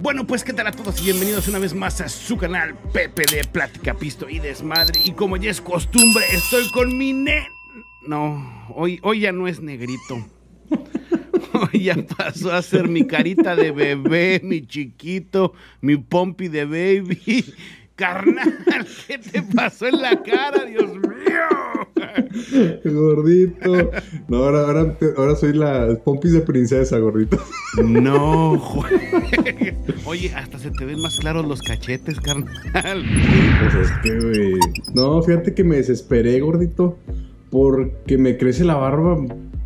Bueno, 0.00 0.26
pues 0.26 0.44
qué 0.44 0.52
tal 0.52 0.66
a 0.66 0.72
todos 0.72 1.00
y 1.00 1.04
bienvenidos 1.04 1.48
una 1.48 1.58
vez 1.58 1.74
más 1.74 2.00
a 2.00 2.08
su 2.08 2.36
canal 2.36 2.76
Pepe 2.92 3.22
de 3.34 3.44
Plática, 3.44 3.94
Pisto 3.94 4.28
y 4.28 4.40
Desmadre. 4.40 5.00
Y 5.04 5.12
como 5.12 5.36
ya 5.36 5.50
es 5.50 5.60
costumbre, 5.60 6.24
estoy 6.32 6.68
con 6.70 6.98
mi 6.98 7.12
ne... 7.12 7.46
No, 8.06 8.66
hoy, 8.74 8.98
hoy 9.02 9.20
ya 9.20 9.32
no 9.32 9.46
es 9.46 9.60
negrito. 9.60 10.26
Hoy 11.54 11.84
ya 11.84 11.96
pasó 12.16 12.52
a 12.52 12.62
ser 12.62 12.88
mi 12.88 13.06
carita 13.06 13.54
de 13.54 13.72
bebé, 13.72 14.40
mi 14.42 14.66
chiquito, 14.66 15.52
mi 15.80 15.96
pompi 15.96 16.48
de 16.48 16.64
baby. 16.64 17.54
Carnal, 17.94 18.86
¿qué 19.06 19.18
te 19.18 19.42
pasó 19.42 19.86
en 19.86 20.00
la 20.00 20.22
cara, 20.22 20.64
Dios 20.64 20.94
mío? 20.94 21.61
Gordito. 22.84 23.90
No, 24.28 24.36
ahora, 24.44 24.60
ahora, 24.62 24.98
ahora 25.16 25.36
soy 25.36 25.52
la 25.52 25.98
pompis 26.04 26.32
de 26.32 26.40
princesa, 26.40 26.98
gordito. 26.98 27.38
No, 27.82 28.58
güey. 28.58 29.74
Oye, 30.04 30.34
hasta 30.34 30.58
se 30.58 30.70
te 30.70 30.84
ven 30.84 31.00
más 31.00 31.18
claros 31.18 31.46
los 31.46 31.60
cachetes, 31.62 32.20
carnal. 32.20 32.48
Pues 32.72 33.74
es 33.74 33.92
que, 34.02 34.18
güey. 34.18 34.54
No, 34.94 35.22
fíjate 35.22 35.54
que 35.54 35.64
me 35.64 35.76
desesperé, 35.76 36.40
gordito. 36.40 36.98
Porque 37.50 38.16
me 38.18 38.36
crece 38.36 38.64
la 38.64 38.74
barba. 38.74 39.18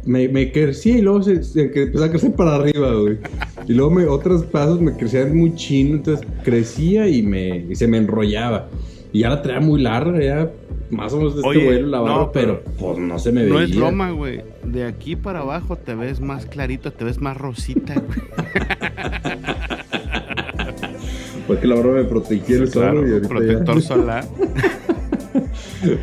Me, 0.04 0.28
me 0.28 0.52
crecía 0.52 0.98
y 0.98 1.02
luego 1.02 1.22
se, 1.22 1.42
se 1.42 1.62
empezó 1.62 2.04
a 2.04 2.10
crecer 2.10 2.32
para 2.34 2.56
arriba, 2.56 2.94
güey. 2.94 3.18
Y 3.66 3.74
luego 3.74 3.90
me, 3.90 4.06
otros 4.06 4.44
pasos 4.44 4.80
me 4.80 4.96
crecían 4.96 5.36
muy 5.36 5.54
chino. 5.54 5.96
Entonces 5.96 6.26
crecía 6.44 7.08
y, 7.08 7.22
me, 7.22 7.66
y 7.68 7.74
se 7.74 7.88
me 7.88 7.98
enrollaba. 7.98 8.68
Y 9.12 9.20
ya 9.20 9.30
la 9.30 9.42
traía 9.42 9.60
muy 9.60 9.80
larga, 9.80 10.20
ya 10.22 10.50
más 10.90 11.12
o 11.12 11.18
menos 11.18 11.34
de 11.36 11.42
este 11.42 11.64
vuelo 11.64 11.86
la 11.88 12.00
barba, 12.00 12.18
no, 12.18 12.32
pero, 12.32 12.60
pero 12.64 12.76
pues 12.78 12.98
no 12.98 13.18
se 13.18 13.32
me 13.32 13.42
veía. 13.42 13.54
No 13.54 13.60
es 13.60 13.74
broma, 13.74 14.10
güey. 14.10 14.42
De 14.64 14.84
aquí 14.84 15.16
para 15.16 15.40
abajo 15.40 15.76
te 15.76 15.94
ves 15.94 16.20
más 16.20 16.46
clarito, 16.46 16.92
te 16.92 17.04
ves 17.04 17.20
más 17.20 17.36
rosita, 17.36 17.94
güey. 17.94 18.18
Porque 21.46 21.66
la 21.66 21.76
barba 21.76 21.92
me 21.94 22.04
protegía 22.04 22.56
el 22.56 22.68
sol 22.70 22.82
Claro, 22.82 23.08
y 23.08 23.12
ahorita 23.12 23.28
protector 23.28 23.82
solar. 23.82 24.24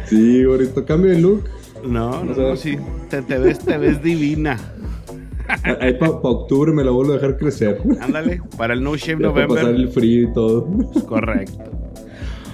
Sí, 0.06 0.44
gordito, 0.44 0.86
cambio 0.86 1.12
de 1.12 1.20
look. 1.20 1.44
No, 1.86 2.24
no, 2.24 2.32
O 2.32 2.36
sea- 2.36 2.50
no, 2.50 2.56
sí. 2.56 2.78
Te, 3.10 3.22
te 3.24 3.38
ves, 3.40 3.60
te 3.60 3.78
ves 3.78 4.02
divina. 4.02 4.58
Ahí 5.82 5.94
para 5.96 6.12
octubre 6.12 6.72
me 6.72 6.84
la 6.84 6.92
vuelvo 6.92 7.12
a 7.12 7.16
dejar 7.16 7.38
crecer. 7.38 7.82
Ándale, 8.00 8.42
para 8.58 8.74
el 8.76 8.84
No 8.84 8.96
Shave 8.96 9.24
Ya 9.24 9.34
para 9.34 9.48
pasar 9.48 9.64
November. 9.66 9.86
el 9.88 9.92
frío 9.92 10.30
y 10.30 10.34
todo. 10.34 10.68
Correcto. 11.08 11.64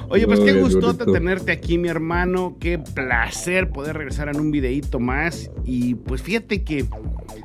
Oye, 0.09 0.25
pues 0.25 0.39
qué 0.39 0.53
gordito. 0.53 1.11
tenerte 1.11 1.51
aquí, 1.51 1.77
mi 1.77 1.87
hermano. 1.87 2.57
Qué 2.59 2.79
placer 2.79 3.69
poder 3.69 3.97
regresar 3.97 4.29
en 4.29 4.39
un 4.39 4.51
videíto 4.51 4.99
más. 4.99 5.51
Y 5.65 5.95
pues 5.95 6.21
fíjate 6.21 6.63
que 6.63 6.85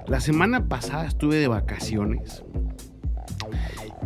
la 0.07 0.21
semana 0.21 0.67
pasada 0.67 1.07
estuve 1.07 1.37
de 1.37 1.49
vacaciones. 1.49 2.43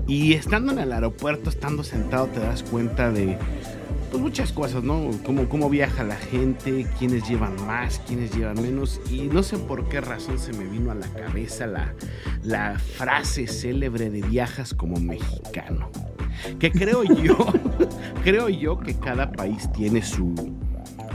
Y 0.09 0.33
estando 0.33 0.73
en 0.73 0.79
el 0.79 0.93
aeropuerto, 0.93 1.51
estando 1.51 1.85
sentado, 1.85 2.27
te 2.27 2.41
das 2.41 2.63
cuenta 2.63 3.13
de 3.13 3.37
pues 4.11 4.23
muchas 4.23 4.53
cosas, 4.53 4.83
¿no? 4.83 5.11
Cómo, 5.25 5.49
cómo 5.49 5.69
viaja 5.69 6.03
la 6.03 6.17
gente, 6.17 6.87
quiénes 6.99 7.29
llevan 7.29 7.55
más, 7.67 8.01
quiénes 8.07 8.35
llevan 8.35 8.61
menos. 8.61 9.01
Y 9.11 9.23
no 9.25 9.43
sé 9.43 9.59
por 9.59 9.89
qué 9.89 10.01
razón 10.01 10.39
se 10.39 10.53
me 10.55 10.65
vino 10.65 10.91
a 10.91 10.95
la 10.95 11.07
cabeza 11.09 11.67
la, 11.67 11.95
la 12.43 12.79
frase 12.79 13.47
célebre 13.47 14.11
de 14.11 14.23
viajas 14.23 14.75
como 14.75 14.99
mexicano. 14.99 15.91
Que 16.59 16.71
creo 16.71 17.03
yo, 17.05 17.37
creo 18.25 18.49
yo 18.49 18.79
que 18.79 18.95
cada 18.95 19.31
país 19.33 19.71
tiene 19.73 20.03
su, 20.03 20.35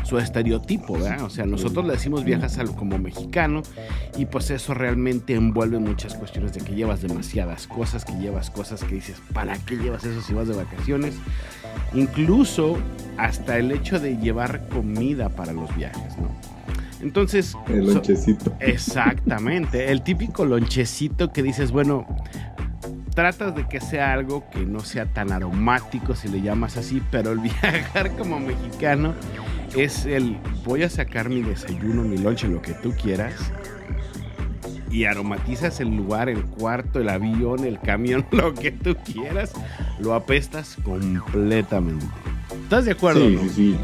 su 0.03 0.17
estereotipo, 0.19 0.93
¿verdad? 0.93 1.23
O 1.23 1.29
sea, 1.29 1.45
nosotros 1.45 1.85
le 1.85 1.93
decimos 1.93 2.23
viajas 2.23 2.57
como 2.77 2.97
mexicano 2.97 3.61
y 4.17 4.25
pues 4.25 4.49
eso 4.51 4.73
realmente 4.73 5.33
envuelve 5.33 5.79
muchas 5.79 6.13
cuestiones 6.15 6.53
de 6.53 6.61
que 6.61 6.75
llevas 6.75 7.01
demasiadas 7.01 7.67
cosas, 7.67 8.03
que 8.05 8.13
llevas 8.13 8.49
cosas 8.49 8.83
que 8.83 8.95
dices, 8.95 9.21
¿para 9.33 9.57
qué 9.59 9.75
llevas 9.77 10.03
eso 10.03 10.21
si 10.21 10.33
vas 10.33 10.47
de 10.47 10.55
vacaciones? 10.55 11.15
Incluso 11.93 12.77
hasta 13.17 13.57
el 13.57 13.71
hecho 13.71 13.99
de 13.99 14.17
llevar 14.17 14.67
comida 14.69 15.29
para 15.29 15.53
los 15.53 15.73
viajes, 15.75 16.17
¿no? 16.17 16.29
Entonces, 17.01 17.53
El 17.67 17.85
so- 17.87 17.93
lonchecito. 17.95 18.53
Exactamente, 18.61 19.91
el 19.91 20.03
típico 20.03 20.45
lonchecito 20.45 21.33
que 21.33 21.43
dices, 21.43 21.71
bueno, 21.71 22.05
tratas 23.15 23.55
de 23.55 23.67
que 23.67 23.79
sea 23.79 24.13
algo 24.13 24.49
que 24.49 24.65
no 24.65 24.79
sea 24.79 25.05
tan 25.05 25.31
aromático 25.31 26.15
si 26.15 26.27
le 26.27 26.41
llamas 26.41 26.77
así, 26.77 27.01
pero 27.11 27.31
el 27.31 27.39
viajar 27.39 28.11
como 28.17 28.39
mexicano 28.39 29.13
es 29.75 30.05
el 30.05 30.37
voy 30.65 30.83
a 30.83 30.89
sacar 30.89 31.29
mi 31.29 31.41
desayuno, 31.41 32.03
mi 32.03 32.17
lonche, 32.17 32.47
lo 32.47 32.61
que 32.61 32.73
tú 32.73 32.91
quieras. 32.91 33.33
Y 34.91 35.05
aromatizas 35.05 35.79
el 35.79 35.95
lugar, 35.95 36.29
el 36.29 36.43
cuarto, 36.45 36.99
el 36.99 37.09
avión, 37.09 37.65
el 37.65 37.79
camión, 37.79 38.25
lo 38.31 38.53
que 38.53 38.71
tú 38.71 38.95
quieras, 39.03 39.53
lo 39.99 40.13
apestas 40.13 40.77
completamente. 40.83 42.05
¿Estás 42.63 42.85
de 42.85 42.91
acuerdo? 42.91 43.27
Sí, 43.27 43.35
no? 43.35 43.41
sí, 43.41 43.49
sí. 43.49 43.77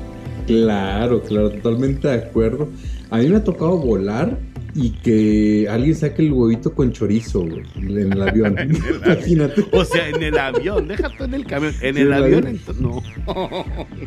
Claro, 0.46 1.22
claro, 1.24 1.52
totalmente 1.52 2.08
de 2.08 2.16
acuerdo. 2.16 2.70
A 3.12 3.18
mí 3.18 3.28
me 3.28 3.38
ha 3.38 3.44
tocado 3.44 3.78
volar 3.78 4.38
y 4.76 4.92
que 4.92 5.68
alguien 5.70 5.96
saque 5.96 6.22
el 6.22 6.34
huevito 6.34 6.74
con 6.74 6.92
chorizo, 6.92 7.42
güey, 7.42 7.64
en 7.76 8.14
el 8.14 8.22
avión. 8.22 8.56
En 8.60 8.76
el 8.76 8.82
avión. 8.82 9.02
Imagínate. 9.06 9.66
O 9.72 9.86
sea, 9.86 10.10
en 10.10 10.24
el 10.24 10.38
avión, 10.38 10.88
déjate 10.88 11.24
en 11.24 11.34
el 11.34 11.46
camión, 11.46 11.74
en 11.82 11.98
el 11.98 12.14
avión, 12.14 12.60
no. 12.80 13.02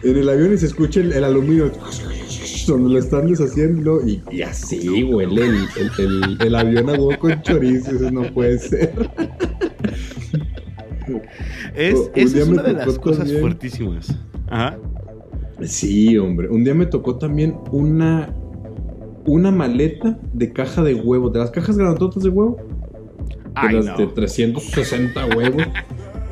En 0.03 0.17
el 0.17 0.29
avión 0.29 0.55
y 0.55 0.59
se 0.59 0.67
escucha 0.67 1.01
el, 1.01 1.13
el 1.13 1.25
aluminio 1.25 1.73
donde 2.67 2.91
lo 2.91 2.99
están 2.99 3.27
deshaciendo 3.27 4.07
y, 4.07 4.23
y 4.31 4.43
así 4.43 5.03
huele 5.03 5.47
el, 5.99 6.37
el, 6.41 6.55
avión 6.55 6.89
a 6.89 6.93
huevo 6.93 7.19
con 7.19 7.43
chorizo. 7.43 7.93
Eso 7.93 8.11
no 8.11 8.23
puede 8.33 8.59
ser. 8.59 8.93
Es, 11.75 12.11
esa 12.15 12.45
una 12.45 12.63
de 12.63 12.73
las 12.75 12.99
cosas 12.99 13.21
también. 13.21 13.41
fuertísimas. 13.41 14.15
Ajá. 14.49 14.79
Sí, 15.65 16.17
hombre. 16.19 16.49
Un 16.49 16.65
día 16.65 16.75
me 16.75 16.87
tocó 16.87 17.17
también 17.17 17.57
una, 17.71 18.35
una 19.25 19.51
maleta 19.51 20.19
de 20.33 20.53
caja 20.53 20.83
de 20.83 20.95
huevo. 20.95 21.31
De 21.31 21.39
las 21.39 21.51
cajas 21.51 21.77
grandotas 21.77 22.23
de 22.23 22.29
huevo. 22.29 22.57
De 23.63 23.73
las 23.73 23.85
no. 23.87 23.97
de 23.97 24.07
360 24.07 25.27
huevos. 25.27 25.63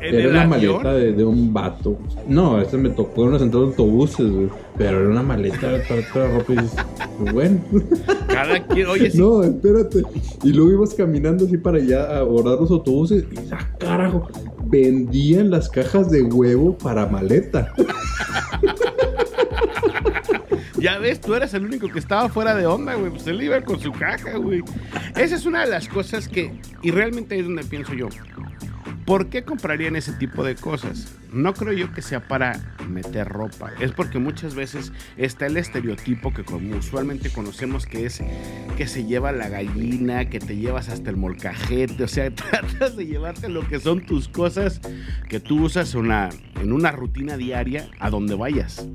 ¿En 0.01 0.15
era 0.15 0.41
avión? 0.41 0.73
maleta 0.73 0.93
de, 0.95 1.13
de 1.13 1.23
un 1.23 1.53
vato. 1.53 1.95
No, 2.27 2.59
esta 2.59 2.75
me 2.75 2.89
tocó 2.89 3.21
en 3.21 3.29
una 3.29 3.39
central 3.39 3.63
de 3.63 3.69
autobuses, 3.69 4.31
güey. 4.31 4.49
Pero 4.75 4.99
era 4.99 5.09
una 5.09 5.21
maleta 5.21 5.79
para 5.87 6.01
toda 6.11 6.27
la 6.27 6.37
ropa 6.37 6.53
y 6.53 6.55
dices, 6.55 6.85
bueno. 7.31 7.59
Cada 8.27 8.65
quien, 8.65 8.87
oye, 8.87 9.11
sí, 9.11 9.19
No, 9.19 9.43
espérate. 9.43 10.01
Y 10.43 10.53
luego 10.53 10.71
ibas 10.71 10.95
caminando 10.95 11.45
así 11.45 11.57
para 11.57 11.77
allá 11.77 12.03
a 12.05 12.19
abordar 12.19 12.59
los 12.59 12.71
autobuses 12.71 13.25
y 13.31 13.53
¡ah, 13.53 13.69
carajo! 13.77 14.27
Vendían 14.65 15.51
las 15.51 15.69
cajas 15.69 16.09
de 16.09 16.23
huevo 16.23 16.75
para 16.75 17.05
maleta. 17.05 17.71
Ya 20.81 20.97
ves, 20.97 21.21
tú 21.21 21.35
eras 21.35 21.53
el 21.53 21.63
único 21.63 21.87
que 21.89 21.99
estaba 21.99 22.27
fuera 22.27 22.55
de 22.55 22.65
onda, 22.65 22.95
güey. 22.95 23.11
Pues 23.11 23.27
él 23.27 23.41
iba 23.41 23.61
con 23.61 23.79
su 23.79 23.91
caja, 23.91 24.37
güey. 24.37 24.63
Esa 25.15 25.35
es 25.35 25.45
una 25.45 25.61
de 25.61 25.67
las 25.67 25.87
cosas 25.87 26.27
que, 26.27 26.51
y 26.81 26.91
realmente 26.91 27.37
es 27.37 27.45
donde 27.45 27.63
pienso 27.63 27.93
yo. 27.93 28.09
¿Por 29.05 29.29
qué 29.29 29.43
comprarían 29.43 29.95
ese 29.95 30.13
tipo 30.13 30.43
de 30.43 30.55
cosas? 30.55 31.13
No 31.31 31.53
creo 31.53 31.73
yo 31.73 31.93
que 31.93 32.01
sea 32.01 32.27
para 32.27 32.59
meter 32.89 33.27
ropa. 33.27 33.71
Es 33.79 33.91
porque 33.91 34.19
muchas 34.19 34.55
veces 34.55 34.91
está 35.17 35.45
el 35.47 35.57
estereotipo 35.57 36.33
que 36.33 36.43
como 36.43 36.75
usualmente 36.77 37.29
conocemos 37.29 37.85
que 37.85 38.05
es 38.05 38.21
que 38.77 38.87
se 38.87 39.05
lleva 39.05 39.31
la 39.31 39.49
gallina, 39.49 40.29
que 40.29 40.39
te 40.39 40.55
llevas 40.57 40.89
hasta 40.89 41.09
el 41.09 41.17
molcajete. 41.17 42.03
O 42.03 42.07
sea, 42.07 42.29
tratas 42.35 42.95
de 42.95 43.05
llevarte 43.05 43.49
lo 43.49 43.67
que 43.67 43.79
son 43.79 44.01
tus 44.05 44.27
cosas 44.27 44.81
que 45.29 45.39
tú 45.39 45.63
usas 45.65 45.95
una, 45.95 46.29
en 46.61 46.73
una 46.73 46.91
rutina 46.91 47.37
diaria 47.37 47.89
a 47.99 48.09
donde 48.09 48.35
vayas. 48.35 48.87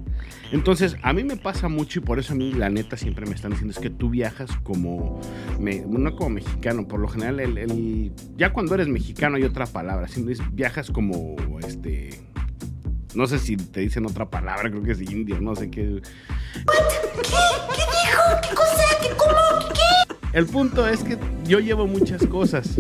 Entonces, 0.53 0.97
a 1.03 1.13
mí 1.13 1.25
me 1.25 1.37
pasa 1.37 1.69
mucho 1.69 1.99
y 1.99 2.03
por 2.03 2.19
eso 2.21 2.33
a 2.33 2.37
mí, 2.37 2.53
la 2.53 2.71
neta, 2.71 2.97
siempre 2.97 3.27
me 3.27 3.35
están 3.35 3.51
diciendo 3.51 3.73
es 3.73 3.81
que 3.81 3.91
tú 3.91 4.11
viajas 4.11 4.51
como, 4.63 5.21
me- 5.59 5.85
no 5.87 6.15
como 6.15 6.31
mexicano, 6.31 6.87
por 6.87 7.01
lo 7.01 7.09
general, 7.09 7.41
el, 7.41 8.13
ya 8.37 8.53
cuando 8.53 8.75
eres 8.75 8.87
mexicano 8.87 9.37
hay 9.37 9.43
otra 9.43 9.67
palabra, 9.67 10.07
siempre 10.07 10.37
viajas 10.53 10.91
como, 10.93 11.35
este, 11.67 12.11
no 13.17 13.27
sé 13.27 13.39
si 13.39 13.57
te 13.57 13.81
dicen 13.81 14.07
otra 14.07 14.29
palabra, 14.29 14.71
creo 14.71 14.83
que 14.83 14.93
es 14.93 15.01
indio, 15.01 15.41
no 15.41 15.57
sé 15.57 15.71
qué. 15.71 16.03
El 20.33 20.47
punto 20.47 20.87
es 20.87 21.03
que 21.03 21.17
yo 21.47 21.61
llevo 21.61 21.87
muchas 21.87 22.27
cosas. 22.27 22.79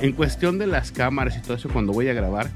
En 0.00 0.12
cuestión 0.12 0.58
de 0.58 0.66
las 0.66 0.90
cámaras 0.90 1.36
y 1.36 1.42
todo 1.42 1.54
eso, 1.54 1.68
cuando 1.68 1.92
voy 1.92 2.08
a 2.08 2.12
grabar, 2.12 2.50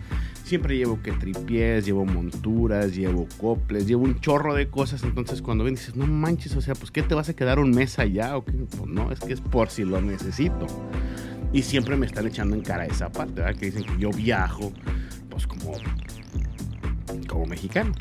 siempre 0.44 0.76
llevo 0.76 1.00
que 1.02 1.12
tripiés, 1.12 1.84
llevo 1.84 2.04
monturas, 2.04 2.96
llevo 2.96 3.28
coples, 3.38 3.86
llevo 3.86 4.04
un 4.04 4.18
chorro 4.20 4.54
de 4.54 4.68
cosas. 4.68 5.04
Entonces, 5.04 5.40
cuando 5.40 5.62
ven, 5.62 5.74
dices, 5.74 5.94
no 5.94 6.06
manches, 6.06 6.56
o 6.56 6.60
sea, 6.60 6.74
pues, 6.74 6.90
¿qué 6.90 7.02
te 7.02 7.14
vas 7.14 7.28
a 7.28 7.34
quedar 7.34 7.60
un 7.60 7.70
mes 7.70 7.98
allá? 7.98 8.36
¿O 8.36 8.44
qué? 8.44 8.52
Pues 8.52 8.90
no, 8.90 9.12
es 9.12 9.20
que 9.20 9.34
es 9.34 9.40
por 9.40 9.70
si 9.70 9.84
lo 9.84 10.00
necesito. 10.00 10.66
Y 11.52 11.62
siempre 11.62 11.96
me 11.96 12.06
están 12.06 12.26
echando 12.26 12.56
en 12.56 12.62
cara 12.62 12.86
esa 12.86 13.12
parte, 13.12 13.40
¿verdad? 13.40 13.56
Que 13.56 13.66
dicen 13.66 13.84
que 13.84 13.98
yo 13.98 14.10
viajo, 14.10 14.72
pues, 15.28 15.46
como, 15.46 15.74
mexicano. 17.46 17.92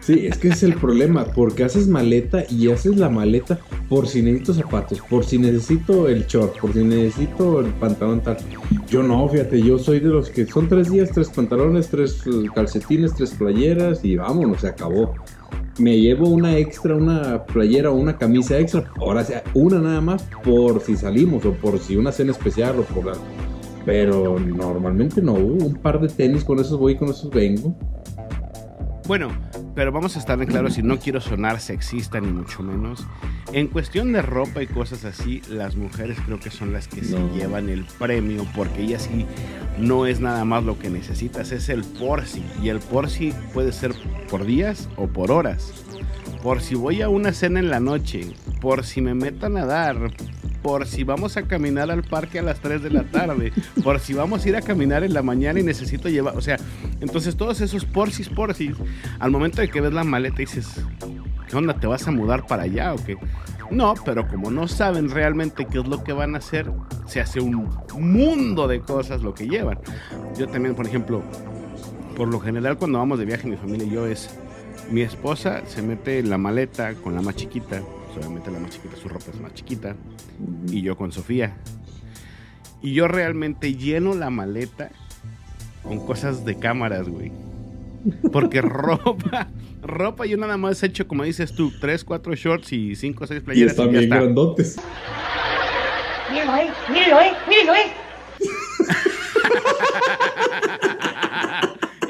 Sí, 0.00 0.26
es 0.26 0.36
que 0.38 0.48
es 0.48 0.62
el 0.64 0.74
problema, 0.74 1.26
porque 1.26 1.62
haces 1.62 1.86
maleta 1.86 2.44
y 2.50 2.70
haces 2.70 2.96
la 2.96 3.08
maleta 3.08 3.60
por 3.88 4.08
si 4.08 4.20
necesito 4.22 4.54
zapatos, 4.54 5.00
por 5.08 5.24
si 5.24 5.38
necesito 5.38 6.08
el 6.08 6.26
short, 6.26 6.58
por 6.58 6.72
si 6.72 6.82
necesito 6.82 7.60
el 7.60 7.66
pantalón 7.74 8.20
tal. 8.20 8.36
Yo 8.88 9.02
no, 9.02 9.28
fíjate, 9.28 9.62
yo 9.62 9.78
soy 9.78 10.00
de 10.00 10.08
los 10.08 10.28
que 10.30 10.46
son 10.46 10.68
tres 10.68 10.90
días, 10.90 11.10
tres 11.12 11.28
pantalones, 11.28 11.88
tres 11.88 12.20
eh, 12.26 12.46
calcetines, 12.52 13.14
tres 13.14 13.30
playeras 13.32 14.04
y 14.04 14.16
vámonos, 14.16 14.62
se 14.62 14.68
acabó. 14.68 15.14
Me 15.78 16.00
llevo 16.00 16.28
una 16.28 16.56
extra, 16.58 16.96
una 16.96 17.44
playera 17.44 17.90
o 17.90 17.94
una 17.94 18.18
camisa 18.18 18.58
extra, 18.58 18.84
ahora 18.98 19.24
sea 19.24 19.44
una 19.54 19.78
nada 19.78 20.00
más 20.00 20.26
por 20.42 20.80
si 20.80 20.96
salimos 20.96 21.44
o 21.44 21.52
por 21.52 21.78
si 21.78 21.96
una 21.96 22.10
cena 22.10 22.32
especial 22.32 22.78
o 22.80 22.82
por 22.82 23.08
algo. 23.08 23.24
Pero 23.84 24.38
normalmente 24.38 25.22
no, 25.22 25.34
un 25.34 25.74
par 25.74 26.00
de 26.00 26.08
tenis, 26.08 26.44
con 26.44 26.58
esos 26.58 26.78
voy, 26.78 26.96
con 26.96 27.08
esos 27.08 27.30
vengo. 27.30 27.76
Bueno, 29.12 29.28
pero 29.74 29.92
vamos 29.92 30.16
a 30.16 30.18
estar 30.20 30.40
en 30.40 30.48
claro 30.48 30.70
si 30.70 30.82
no 30.82 30.98
quiero 30.98 31.20
sonar 31.20 31.60
sexista 31.60 32.18
ni 32.18 32.28
mucho 32.28 32.62
menos. 32.62 33.06
En 33.52 33.66
cuestión 33.66 34.10
de 34.14 34.22
ropa 34.22 34.62
y 34.62 34.66
cosas 34.66 35.04
así, 35.04 35.42
las 35.50 35.76
mujeres 35.76 36.16
creo 36.24 36.40
que 36.40 36.48
son 36.48 36.72
las 36.72 36.88
que 36.88 37.04
se 37.04 37.18
llevan 37.34 37.68
el 37.68 37.84
premio 37.98 38.46
porque 38.56 38.80
ellas 38.80 39.02
sí 39.02 39.26
no 39.76 40.06
es 40.06 40.20
nada 40.20 40.46
más 40.46 40.64
lo 40.64 40.78
que 40.78 40.88
necesitas, 40.88 41.52
es 41.52 41.68
el 41.68 41.84
por 41.84 42.24
sí. 42.24 42.42
Y 42.62 42.70
el 42.70 42.78
por 42.78 43.10
sí 43.10 43.34
puede 43.52 43.72
ser 43.72 43.92
por 44.30 44.46
días 44.46 44.88
o 44.96 45.08
por 45.08 45.30
horas. 45.30 45.74
Por 46.42 46.62
si 46.62 46.74
voy 46.74 47.02
a 47.02 47.10
una 47.10 47.34
cena 47.34 47.60
en 47.60 47.68
la 47.68 47.80
noche, 47.80 48.32
por 48.62 48.82
si 48.82 49.02
me 49.02 49.12
meto 49.12 49.44
a 49.44 49.50
nadar, 49.50 50.10
por 50.62 50.86
si 50.86 51.04
vamos 51.04 51.36
a 51.36 51.42
caminar 51.42 51.90
al 51.90 52.02
parque 52.02 52.38
a 52.38 52.42
las 52.42 52.60
3 52.60 52.82
de 52.82 52.90
la 52.90 53.04
tarde, 53.04 53.52
por 53.82 53.98
si 54.00 54.14
vamos 54.14 54.44
a 54.44 54.48
ir 54.48 54.56
a 54.56 54.62
caminar 54.62 55.04
en 55.04 55.12
la 55.12 55.22
mañana 55.22 55.60
y 55.60 55.62
necesito 55.62 56.08
llevar, 56.08 56.36
o 56.36 56.40
sea, 56.40 56.56
entonces 57.00 57.36
todos 57.36 57.60
esos 57.60 57.84
porcis, 57.84 58.28
porcis, 58.28 58.76
al 59.18 59.30
momento 59.30 59.60
de 59.60 59.68
que 59.68 59.80
ves 59.80 59.92
la 59.92 60.04
maleta 60.04 60.36
dices, 60.36 60.68
¿qué 61.48 61.56
onda? 61.56 61.74
¿Te 61.74 61.86
vas 61.86 62.06
a 62.06 62.10
mudar 62.10 62.46
para 62.46 62.62
allá 62.62 62.94
o 62.94 63.04
qué? 63.04 63.16
No, 63.70 63.94
pero 64.04 64.28
como 64.28 64.50
no 64.50 64.68
saben 64.68 65.10
realmente 65.10 65.66
qué 65.66 65.78
es 65.78 65.86
lo 65.86 66.04
que 66.04 66.12
van 66.12 66.34
a 66.34 66.38
hacer, 66.38 66.70
se 67.06 67.20
hace 67.20 67.40
un 67.40 67.70
mundo 67.98 68.68
de 68.68 68.80
cosas 68.80 69.22
lo 69.22 69.34
que 69.34 69.48
llevan. 69.48 69.78
Yo 70.38 70.46
también, 70.46 70.74
por 70.74 70.86
ejemplo, 70.86 71.22
por 72.16 72.28
lo 72.28 72.38
general 72.38 72.76
cuando 72.76 72.98
vamos 72.98 73.18
de 73.18 73.24
viaje 73.24 73.48
mi 73.48 73.56
familia 73.56 73.86
y 73.86 73.90
yo 73.90 74.06
es, 74.06 74.28
mi 74.90 75.00
esposa 75.00 75.62
se 75.66 75.80
mete 75.80 76.18
en 76.18 76.28
la 76.28 76.36
maleta 76.36 76.94
con 76.94 77.14
la 77.14 77.22
más 77.22 77.36
chiquita, 77.36 77.80
Solamente 78.14 78.50
la 78.50 78.58
más 78.58 78.70
chiquita, 78.70 78.96
su 78.96 79.08
ropa 79.08 79.26
es 79.32 79.40
más 79.40 79.54
chiquita. 79.54 79.96
Y 80.68 80.82
yo 80.82 80.96
con 80.96 81.12
Sofía. 81.12 81.56
Y 82.82 82.94
yo 82.94 83.08
realmente 83.08 83.74
lleno 83.74 84.14
la 84.14 84.30
maleta 84.30 84.90
con 85.82 86.04
cosas 86.04 86.44
de 86.44 86.58
cámaras, 86.58 87.08
güey. 87.08 87.32
Porque 88.32 88.60
ropa, 88.62 89.48
ropa 89.82 90.26
yo 90.26 90.36
nada 90.36 90.56
más 90.56 90.82
he 90.82 90.86
hecho, 90.86 91.06
como 91.06 91.24
dices 91.24 91.54
tú, 91.54 91.72
tres, 91.80 92.04
cuatro 92.04 92.34
shorts 92.34 92.72
y 92.72 92.96
cinco 92.96 93.24
o 93.24 93.26
seis 93.26 93.40
playeras. 93.40 93.72
Y 93.72 93.80
están 93.80 93.90
bien 93.92 94.10
grandotes. 94.10 94.78
Míralo, 96.30 96.56
eh, 96.56 96.70
míralo, 96.90 97.20
eh, 97.20 97.32
míralo, 97.48 97.74
eh. 97.74 98.01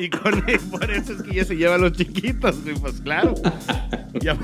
Y 0.02 0.10
con 0.10 0.34
él, 0.48 0.58
por 0.68 0.90
eso 0.90 1.12
es 1.12 1.22
que 1.22 1.34
ya 1.34 1.44
se 1.44 1.54
lleva 1.54 1.76
a 1.76 1.78
los 1.78 1.92
chiquitos, 1.92 2.60
güey, 2.64 2.74
pues 2.74 3.00
claro. 3.00 3.34
Ya. 4.20 4.36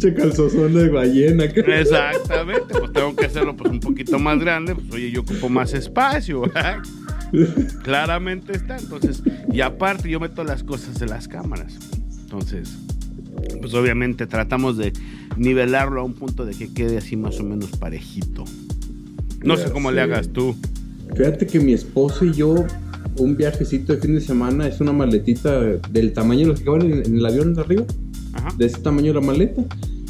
Che 0.00 0.14
calzozón 0.14 0.72
de 0.72 0.88
ballena. 0.88 1.44
Exactamente, 1.44 2.78
pues 2.78 2.92
tengo 2.92 3.14
que 3.14 3.26
hacerlo 3.26 3.54
pues 3.54 3.70
un 3.70 3.80
poquito 3.80 4.18
más 4.18 4.38
grande, 4.38 4.74
pues 4.74 4.90
oye, 4.92 5.10
yo 5.10 5.20
ocupo 5.20 5.50
más 5.50 5.74
espacio. 5.74 6.44
Claramente 7.82 8.52
está, 8.52 8.78
entonces, 8.78 9.22
y 9.52 9.60
aparte 9.60 10.08
yo 10.08 10.18
meto 10.18 10.44
las 10.44 10.64
cosas 10.64 10.98
de 10.98 11.06
las 11.06 11.28
cámaras. 11.28 11.78
Entonces, 12.22 12.78
pues 13.60 13.74
obviamente 13.74 14.26
tratamos 14.26 14.78
de 14.78 14.94
nivelarlo 15.36 16.00
a 16.00 16.04
un 16.04 16.14
punto 16.14 16.46
de 16.46 16.54
que 16.54 16.72
quede 16.72 16.96
así 16.96 17.16
más 17.16 17.38
o 17.38 17.44
menos 17.44 17.70
parejito. 17.76 18.44
No 19.42 19.56
sé 19.56 19.70
cómo 19.70 19.90
le 19.90 20.00
hagas 20.00 20.28
tú. 20.28 20.54
Fíjate 21.16 21.46
que 21.46 21.60
mi 21.60 21.72
esposo 21.72 22.24
y 22.24 22.32
yo 22.32 22.66
un 23.16 23.36
viajecito 23.36 23.94
de 23.94 24.00
fin 24.00 24.14
de 24.14 24.20
semana 24.20 24.66
es 24.66 24.80
una 24.80 24.92
maletita 24.92 25.60
del 25.90 26.12
tamaño 26.12 26.40
de 26.40 26.46
los 26.46 26.60
que 26.60 26.70
van 26.70 26.82
en, 26.82 27.16
el 27.16 27.26
avión 27.26 27.54
de 27.54 27.60
arriba. 27.60 27.84
De 28.56 28.66
ese 28.66 28.78
tamaño 28.78 29.12
la 29.12 29.20
maleta. 29.20 29.64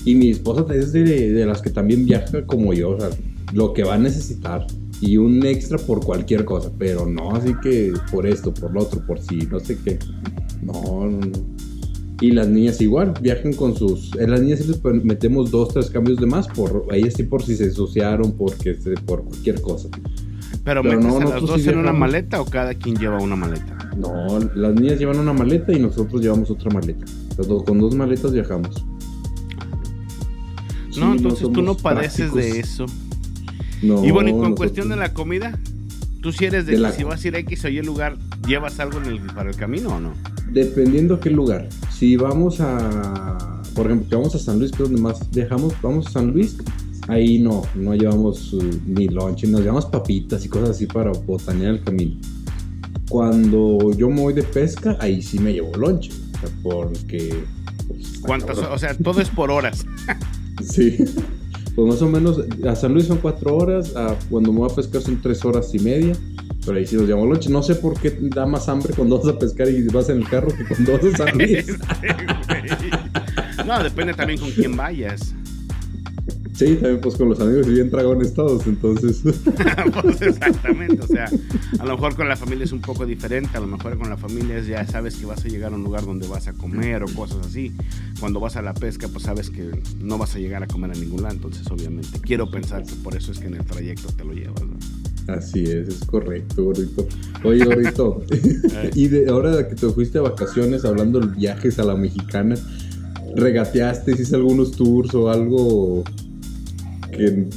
Y 0.05 0.15
mi 0.15 0.31
esposa 0.31 0.65
es 0.75 0.93
de, 0.93 1.45
las 1.47 1.63
que 1.63 1.71
también 1.71 2.05
viaja 2.05 2.45
como 2.47 2.73
yo. 2.73 2.91
O 2.91 3.01
sea, 3.01 3.11
lo 3.53 3.73
que 3.73 3.85
va 3.85 3.95
a 3.95 3.99
necesitar. 3.99 4.67
Y 5.01 5.17
un 5.17 5.45
extra 5.47 5.79
por 5.79 6.05
cualquier 6.05 6.45
cosa. 6.45 6.71
Pero 6.79 7.07
no 7.07 7.35
así 7.35 7.55
que 7.63 7.93
por 8.11 8.27
esto, 8.27 8.53
por 8.53 8.73
lo 8.73 8.83
otro, 8.83 9.05
por 9.07 9.21
si, 9.21 9.37
no 9.47 9.61
sé 9.61 9.79
qué. 9.83 9.99
No, 10.63 11.09
no, 11.09 11.19
no. 11.19 11.60
Y 12.21 12.33
las 12.33 12.49
niñas 12.49 12.81
igual, 12.81 13.15
viajan 13.21 13.55
con 13.55 13.75
sus... 13.75 14.15
En 14.17 14.31
las 14.31 14.41
niñas 14.43 14.67
les 14.67 15.05
metemos 15.05 15.51
dos, 15.51 15.73
tres 15.73 15.89
cambios 15.89 16.19
de 16.19 16.27
más. 16.27 16.49
Por, 16.49 16.87
ahí 16.91 17.11
sí 17.11 17.23
por 17.23 17.43
si 17.43 17.57
se 17.57 17.65
ensuciaron, 17.65 18.33
porque, 18.33 18.75
por 19.07 19.25
cualquier 19.25 19.61
cosa. 19.63 19.89
Pero, 20.65 20.83
metes 20.83 21.05
no, 21.05 21.17
a 21.17 21.25
las 21.25 21.41
dos 21.41 21.67
en 21.67 21.79
una 21.79 21.93
maleta 21.93 22.41
o 22.41 22.45
cada 22.45 22.75
quien 22.75 22.97
lleva 22.97 23.19
una 23.19 23.37
maleta? 23.37 23.91
No, 23.97 24.39
las 24.55 24.75
niñas 24.75 24.99
llevan 24.99 25.19
una 25.19 25.33
maleta 25.33 25.73
y 25.73 25.79
nosotros 25.79 26.21
llevamos 26.21 26.51
otra 26.51 26.71
maleta. 26.71 27.07
con 27.65 27.79
dos 27.79 27.95
maletas 27.95 28.33
viajamos. 28.33 28.85
no, 30.99 31.13
entonces 31.13 31.51
tú 31.53 31.63
no 31.63 31.77
padeces 31.77 32.35
de 32.35 32.61
eso. 32.61 32.87
No, 33.83 34.05
y 34.05 34.11
bueno, 34.11 34.29
y 34.29 34.33
con 34.33 34.55
cuestión 34.55 34.91
de 34.91 34.97
la 34.97 35.15
comida, 35.15 35.59
¿tú 36.21 36.33
si 36.33 36.45
eres 36.45 36.67
de, 36.67 36.77
que 36.77 36.93
si 36.93 37.03
vas 37.03 37.25
a 37.25 37.29
ir 37.29 37.37
a 37.37 37.39
X 37.39 37.65
o 37.65 37.69
Y 37.69 37.81
lugar, 37.81 38.19
llevas 38.47 38.79
algo 38.79 38.99
en 39.01 39.07
el, 39.07 39.21
para 39.21 39.49
el 39.49 39.57
camino 39.57 39.97
o 39.97 40.01
no? 40.01 40.13
Dependiendo 40.53 41.15
a 41.15 41.21
qué 41.21 41.31
lugar. 41.31 41.69
Si 42.01 42.17
vamos 42.17 42.63
a, 42.63 43.61
por 43.75 43.85
ejemplo, 43.85 44.09
que 44.09 44.17
vamos 44.17 44.35
a 44.35 44.39
San 44.39 44.59
Luis, 44.59 44.71
que 44.73 44.83
es 44.85 44.89
donde 44.89 45.03
más 45.03 45.31
viajamos, 45.33 45.75
vamos 45.83 46.07
a 46.07 46.11
San 46.13 46.29
Luis, 46.29 46.57
ahí 47.09 47.39
no, 47.39 47.61
no 47.75 47.95
llevamos 47.95 48.55
uh, 48.55 48.63
ni 48.87 49.07
lunch, 49.07 49.45
nos 49.45 49.61
llevamos 49.61 49.85
papitas 49.85 50.43
y 50.47 50.49
cosas 50.49 50.71
así 50.71 50.87
para 50.87 51.13
botanear 51.13 51.75
el 51.75 51.85
camino. 51.85 52.17
Cuando 53.11 53.93
yo 53.93 54.09
me 54.09 54.23
voy 54.23 54.33
de 54.33 54.45
pesca, 54.45 54.97
ahí 54.99 55.21
sí 55.21 55.39
me 55.41 55.53
llevo 55.53 55.77
lunch, 55.77 56.11
porque... 56.63 57.45
Pues, 57.87 58.21
¿Cuántas? 58.23 58.57
O 58.57 58.79
sea, 58.79 58.97
todo 58.97 59.21
es 59.21 59.29
por 59.29 59.51
horas. 59.51 59.85
sí. 60.63 60.97
Pues 61.75 61.87
más 61.87 62.01
o 62.01 62.09
menos, 62.09 62.41
a 62.67 62.77
San 62.77 62.95
Luis 62.95 63.09
son 63.09 63.19
cuatro 63.19 63.55
horas, 63.55 63.95
a 63.95 64.17
cuando 64.31 64.55
me 64.55 64.61
voy 64.61 64.71
a 64.73 64.75
pescar 64.75 65.03
son 65.03 65.21
tres 65.21 65.45
horas 65.45 65.75
y 65.75 65.79
media, 65.79 66.15
pero 66.65 66.79
ahí 66.79 66.87
sí 66.87 66.97
nos 66.97 67.07
llevamos 67.07 67.29
lunch. 67.29 67.49
No 67.49 67.63
sé 67.63 67.75
por 67.75 67.99
qué 67.99 68.17
da 68.21 68.47
más 68.47 68.69
hambre 68.69 68.93
cuando 68.95 69.19
vas 69.19 69.29
a 69.29 69.39
pescar 69.39 69.69
y 69.69 69.83
vas 69.89 70.09
en 70.09 70.19
el 70.19 70.29
carro 70.29 70.49
que 70.49 70.65
cuando 70.65 70.93
vas 70.93 71.05
a 71.05 71.17
San 71.27 71.39
Luis. 71.39 71.67
no, 73.67 73.83
depende 73.83 74.15
también 74.15 74.39
con 74.39 74.51
quién 74.51 74.77
vayas. 74.77 75.35
Sí, 76.61 76.75
también 76.75 77.01
pues 77.01 77.17
con 77.17 77.31
los 77.31 77.41
amigos 77.41 77.67
y 77.69 77.71
bien 77.71 77.89
dragones 77.91 78.35
todos, 78.35 78.67
entonces. 78.67 79.23
pues 80.03 80.21
exactamente, 80.21 81.03
o 81.03 81.07
sea, 81.07 81.31
a 81.79 81.85
lo 81.87 81.95
mejor 81.95 82.15
con 82.15 82.29
la 82.29 82.37
familia 82.37 82.65
es 82.65 82.73
un 82.73 82.83
poco 82.83 83.07
diferente, 83.07 83.57
a 83.57 83.61
lo 83.61 83.67
mejor 83.67 83.97
con 83.97 84.11
la 84.11 84.19
familia 84.19 84.59
es 84.59 84.67
ya 84.67 84.87
sabes 84.87 85.17
que 85.17 85.25
vas 85.25 85.43
a 85.43 85.49
llegar 85.49 85.73
a 85.73 85.77
un 85.77 85.83
lugar 85.83 86.05
donde 86.05 86.29
vas 86.29 86.49
a 86.49 86.53
comer 86.53 87.03
o 87.03 87.07
cosas 87.15 87.47
así. 87.47 87.73
Cuando 88.19 88.41
vas 88.41 88.57
a 88.57 88.63
la 88.63 88.75
pesca, 88.75 89.09
pues 89.09 89.25
sabes 89.25 89.49
que 89.49 89.71
no 90.01 90.19
vas 90.19 90.35
a 90.35 90.39
llegar 90.39 90.63
a 90.63 90.67
comer 90.67 90.91
a 90.91 90.95
ningún 90.95 91.23
lado, 91.23 91.35
entonces 91.35 91.67
obviamente 91.71 92.21
quiero 92.21 92.51
pensar 92.51 92.85
que 92.85 92.95
por 92.97 93.17
eso 93.17 93.33
es 93.33 93.39
que 93.39 93.47
en 93.47 93.55
el 93.55 93.65
trayecto 93.65 94.13
te 94.13 94.23
lo 94.23 94.35
llevas, 94.35 94.61
¿no? 94.61 94.77
Así 95.27 95.65
es, 95.65 95.89
es 95.89 96.05
correcto, 96.05 96.65
gordito. 96.65 97.07
Oye, 97.45 97.65
gordito, 97.65 98.23
y 98.95 99.09
de 99.09 99.29
ahora 99.29 99.69
que 99.69 99.75
te 99.75 99.89
fuiste 99.89 100.19
a 100.19 100.23
vacaciones 100.23 100.85
hablando 100.85 101.21
de 101.21 101.35
viajes 101.37 101.79
a 101.79 101.85
la 101.85 101.95
mexicana, 101.95 102.57
¿regateaste, 103.37 104.13
hiciste 104.13 104.37
algunos 104.37 104.73
tours 104.73 105.15
o 105.15 105.31
algo 105.31 106.05
que 107.11 107.49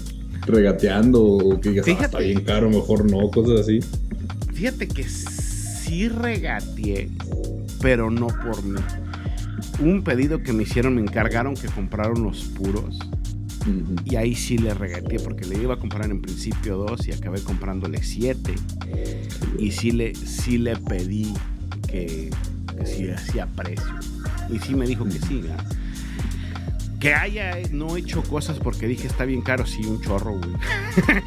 regateando 0.46 1.24
o 1.24 1.60
que 1.60 1.70
digas, 1.70 1.88
ah, 1.88 2.05
está 2.05 2.20
bien 2.20 2.41
caro, 2.41 2.70
mejor 2.70 3.10
no, 3.10 3.29
cosas 3.32 3.62
así. 3.62 3.79
Fíjate 4.53 4.88
que 4.88 5.03
sí 5.03 6.10
regateé, 6.10 7.10
pero 7.82 8.12
no 8.12 8.27
por 8.27 8.63
mí. 8.63 8.79
Un 9.82 10.03
pedido 10.03 10.43
que 10.43 10.53
me 10.53 10.63
hicieron, 10.63 10.96
me 10.96 11.01
encargaron 11.01 11.55
que 11.55 11.67
compraron 11.67 12.24
los 12.24 12.43
puros. 12.43 13.00
Y 14.05 14.15
ahí 14.15 14.36
sí 14.36 14.58
le 14.58 14.74
regateé 14.74 15.20
porque 15.20 15.46
le 15.46 15.62
iba 15.62 15.75
a 15.75 15.77
comprar 15.77 16.10
en 16.10 16.22
principio 16.22 16.77
dos 16.77 17.08
y 17.08 17.12
acabé 17.12 17.41
comprándole 17.41 18.03
siete. 18.03 18.55
Y 19.58 19.72
sí 19.72 19.91
le, 19.91 20.15
sí 20.15 20.58
le 20.58 20.75
pedí 20.75 21.34
que, 21.88 22.29
que 22.77 22.86
sí 22.86 23.10
hacía 23.10 23.48
precio. 23.48 23.93
Y 24.50 24.60
sí 24.60 24.75
me 24.75 24.86
dijo 24.86 25.05
que 25.05 25.20
sí. 25.20 25.43
Que 27.00 27.13
haya 27.13 27.58
no 27.72 27.98
hecho 27.98 28.24
cosas 28.24 28.60
porque 28.60 28.88
dije 28.88 29.08
está 29.08 29.25
bien 29.25 29.41
caro, 29.41 29.65
sí, 29.65 29.86
un 29.86 30.01
chorro, 30.01 30.38
güey. 30.38 30.51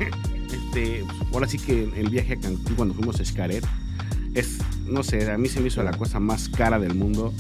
este, 0.53 1.05
ahora 1.33 1.49
sí 1.49 1.59
que 1.59 1.85
el 1.97 2.09
viaje 2.11 2.35
a 2.35 2.41
Cancún 2.41 2.75
cuando 2.75 2.95
fuimos 2.95 3.19
a 3.21 3.23
Escaret 3.23 3.65
es, 4.35 4.59
no 4.87 5.03
sé, 5.03 5.31
a 5.31 5.39
mí 5.39 5.49
se 5.49 5.61
me 5.61 5.69
hizo 5.69 5.83
la 5.83 5.93
cosa 5.93 6.21
más 6.21 6.49
cara 6.49 6.79
del 6.79 6.95
mundo. 6.95 7.33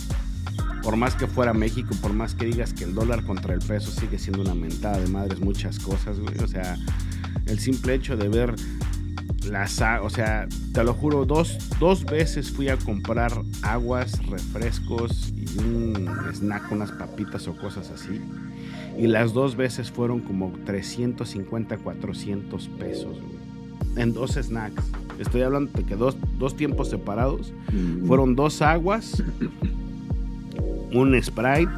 Por 0.87 0.97
más 0.97 1.17
que 1.17 1.27
fuera 1.27 1.53
México, 1.53 1.97
por 2.01 2.13
más 2.13 2.37
que 2.37 2.47
digas 2.47 2.73
que 2.73 2.85
el 2.85 2.95
dólar 2.95 3.25
contra 3.25 3.53
el 3.53 3.59
peso 3.59 3.91
sigue 3.91 4.21
siendo 4.21 4.43
una 4.43 4.55
mentada 4.55 5.01
de 5.01 5.09
madres, 5.09 5.41
muchas 5.41 5.81
cosas, 5.81 6.21
güey. 6.21 6.39
O 6.39 6.47
sea, 6.47 6.79
el 7.47 7.59
simple 7.59 7.95
hecho 7.95 8.17
de 8.17 8.29
ver 8.29 8.55
las, 9.51 9.83
o 10.01 10.09
sea, 10.09 10.47
te 10.73 10.85
lo 10.85 10.95
juro, 10.95 11.25
dos, 11.27 11.59
dos 11.81 12.05
veces 12.05 12.53
fui 12.53 12.69
a 12.69 12.77
comprar 12.77 13.33
aguas, 13.63 14.25
refrescos 14.29 15.33
y 15.37 15.59
un 15.59 16.09
snack, 16.33 16.71
unas 16.71 16.93
papitas 16.93 17.49
o 17.49 17.57
cosas 17.57 17.91
así. 17.91 18.21
Y 18.97 19.09
las 19.09 19.33
dos 19.33 19.57
veces 19.57 19.91
fueron 19.91 20.21
como 20.21 20.53
350, 20.67 21.79
400 21.79 22.69
pesos, 22.79 23.21
güey. 23.21 23.97
En 23.97 24.13
dos 24.13 24.35
snacks. 24.35 24.85
Estoy 25.19 25.43
hablando 25.43 25.73
de 25.73 25.83
que 25.83 25.97
dos, 25.97 26.17
dos 26.39 26.57
tiempos 26.57 26.91
separados. 26.91 27.53
Mm. 27.73 28.07
Fueron 28.07 28.37
dos 28.37 28.63
aguas, 28.63 29.25
un 31.01 31.21
Sprite 31.23 31.73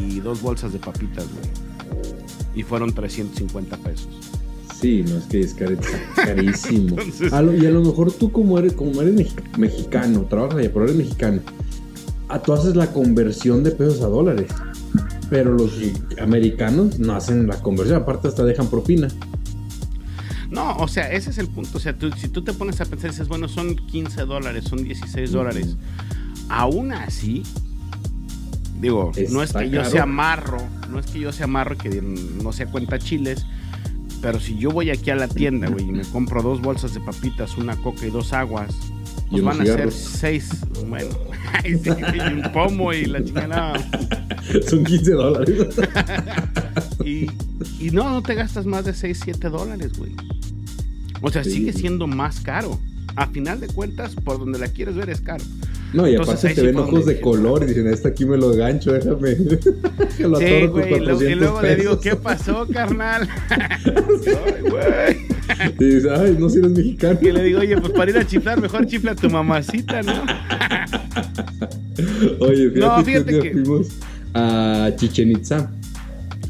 y 0.00 0.20
dos 0.20 0.40
bolsas 0.42 0.72
de 0.72 0.78
papitas, 0.78 1.26
güey. 1.32 1.50
Y 2.54 2.62
fueron 2.62 2.92
350 2.92 3.76
pesos. 3.78 4.08
Sí, 4.78 5.04
no, 5.08 5.16
es 5.18 5.24
que 5.24 5.40
es 5.40 5.54
carísimo. 6.16 6.88
Entonces- 6.98 7.32
A 7.32 7.40
lo- 7.42 7.54
y 7.56 7.64
a 7.66 7.70
lo 7.70 7.82
mejor 7.82 8.12
tú 8.12 8.30
como 8.32 8.58
eres, 8.58 8.72
como 8.74 9.00
eres 9.00 9.14
mex- 9.14 9.58
mexicano, 9.58 10.22
trabajas 10.28 10.58
allá, 10.58 10.70
pero 10.72 10.84
eres 10.86 10.96
mexicano, 10.96 11.40
a, 12.28 12.40
tú 12.42 12.52
haces 12.52 12.74
la 12.76 12.92
conversión 12.92 13.62
de 13.62 13.70
pesos 13.70 14.00
a 14.02 14.06
dólares. 14.08 14.50
Pero 15.30 15.52
los 15.54 15.72
americanos 16.20 16.98
no 16.98 17.14
hacen 17.14 17.46
la 17.46 17.56
conversión, 17.62 18.02
aparte 18.02 18.28
hasta 18.28 18.44
dejan 18.44 18.68
propina. 18.68 19.08
No, 20.50 20.76
o 20.76 20.88
sea, 20.88 21.10
ese 21.10 21.30
es 21.30 21.38
el 21.38 21.48
punto. 21.48 21.78
O 21.78 21.80
sea, 21.80 21.96
tú- 21.96 22.10
si 22.16 22.28
tú 22.28 22.42
te 22.42 22.52
pones 22.52 22.80
a 22.80 22.84
pensar, 22.84 23.10
dices, 23.10 23.28
bueno, 23.28 23.48
son 23.48 23.74
15 23.76 24.22
dólares, 24.26 24.64
son 24.64 24.84
16 24.84 25.32
dólares. 25.32 25.76
Aún 26.50 26.92
así, 26.92 27.42
digo, 28.82 29.12
no 29.30 29.42
es 29.42 29.52
que 29.54 29.70
yo 29.70 29.84
sea 29.86 30.04
marro, 30.04 30.58
no 30.90 30.98
es 30.98 31.06
que 31.06 31.20
yo 31.20 31.32
sea 31.32 31.46
marro 31.46 31.78
que 31.78 32.02
no 32.02 32.52
sea 32.52 32.66
cuenta 32.66 32.98
chiles, 32.98 33.46
pero 34.20 34.38
si 34.40 34.58
yo 34.58 34.70
voy 34.70 34.90
aquí 34.90 35.10
a 35.10 35.16
la 35.16 35.28
tienda, 35.28 35.68
güey, 35.68 35.84
y 35.88 35.92
me 35.92 36.02
compro 36.04 36.42
dos 36.42 36.60
bolsas 36.60 36.92
de 36.92 37.00
papitas, 37.00 37.56
una 37.56 37.76
coca 37.76 38.06
y 38.06 38.10
dos 38.10 38.32
aguas, 38.32 38.74
pues 39.30 39.42
van 39.42 39.60
a 39.60 39.64
ser 39.64 39.90
seis, 39.90 40.50
bueno, 40.86 41.08
y 41.64 41.74
un 42.20 42.42
pomo 42.52 42.92
y 42.92 43.06
la 43.06 43.24
chingada. 43.24 43.72
Son 44.68 44.84
15 44.84 45.12
dólares. 45.12 45.66
Y, 47.04 47.26
y 47.80 47.90
no, 47.90 48.08
no 48.10 48.22
te 48.22 48.34
gastas 48.34 48.64
más 48.64 48.84
de 48.84 48.94
6, 48.94 49.20
7 49.24 49.48
dólares, 49.48 49.92
güey. 49.98 50.12
O 51.20 51.30
sea, 51.30 51.42
Sí. 51.42 51.50
sigue 51.52 51.72
siendo 51.72 52.06
más 52.06 52.40
caro. 52.40 52.78
A 53.16 53.26
final 53.26 53.58
de 53.60 53.66
cuentas, 53.66 54.14
por 54.14 54.38
donde 54.38 54.58
la 54.60 54.68
quieres 54.68 54.94
ver 54.94 55.10
es 55.10 55.20
caro. 55.20 55.42
No, 55.92 56.08
y 56.08 56.12
Entonces, 56.12 56.34
aparte 56.44 56.54
te 56.54 56.66
ven 56.66 56.76
ojos 56.78 57.04
de 57.06 57.20
color 57.20 57.62
y 57.64 57.66
dicen, 57.66 57.86
esta 57.86 58.08
aquí 58.08 58.24
me 58.24 58.38
lo 58.38 58.50
gancho, 58.56 58.92
déjame. 58.92 59.36
que 60.16 60.26
lo 60.26 60.36
Sí, 60.38 60.44
güey. 60.46 60.64
Y, 60.64 60.66
luego- 60.66 60.78
y 60.80 60.88
400 61.04 61.38
luego 61.38 61.62
le 61.62 61.76
digo. 61.76 62.00
¿qué 62.00 62.16
pasó, 62.16 62.66
carnal? 62.72 63.28
Ay, 63.50 64.70
güey. 64.70 65.32
Y 65.78 65.84
dice, 65.96 66.08
ay, 66.10 66.36
no 66.38 66.48
si 66.48 66.58
eres 66.60 66.70
mexicano. 66.70 67.18
Y 67.20 67.30
le 67.30 67.42
digo, 67.44 67.60
oye, 67.60 67.76
pues 67.78 67.92
para 67.92 68.10
ir 68.10 68.16
a 68.16 68.26
chiflar, 68.26 68.60
mejor 68.60 68.86
chifla 68.86 69.12
a 69.12 69.14
tu 69.16 69.28
mamacita, 69.28 70.02
¿no? 70.02 70.12
Oye, 72.40 72.70
fíjate, 72.70 72.80
No, 72.80 72.96
que 72.98 73.04
fíjate 73.04 73.40
que- 73.40 73.50
fuimos 73.52 73.88
a 74.34 74.90
Chichen 74.96 75.30
Itza. 75.32 75.70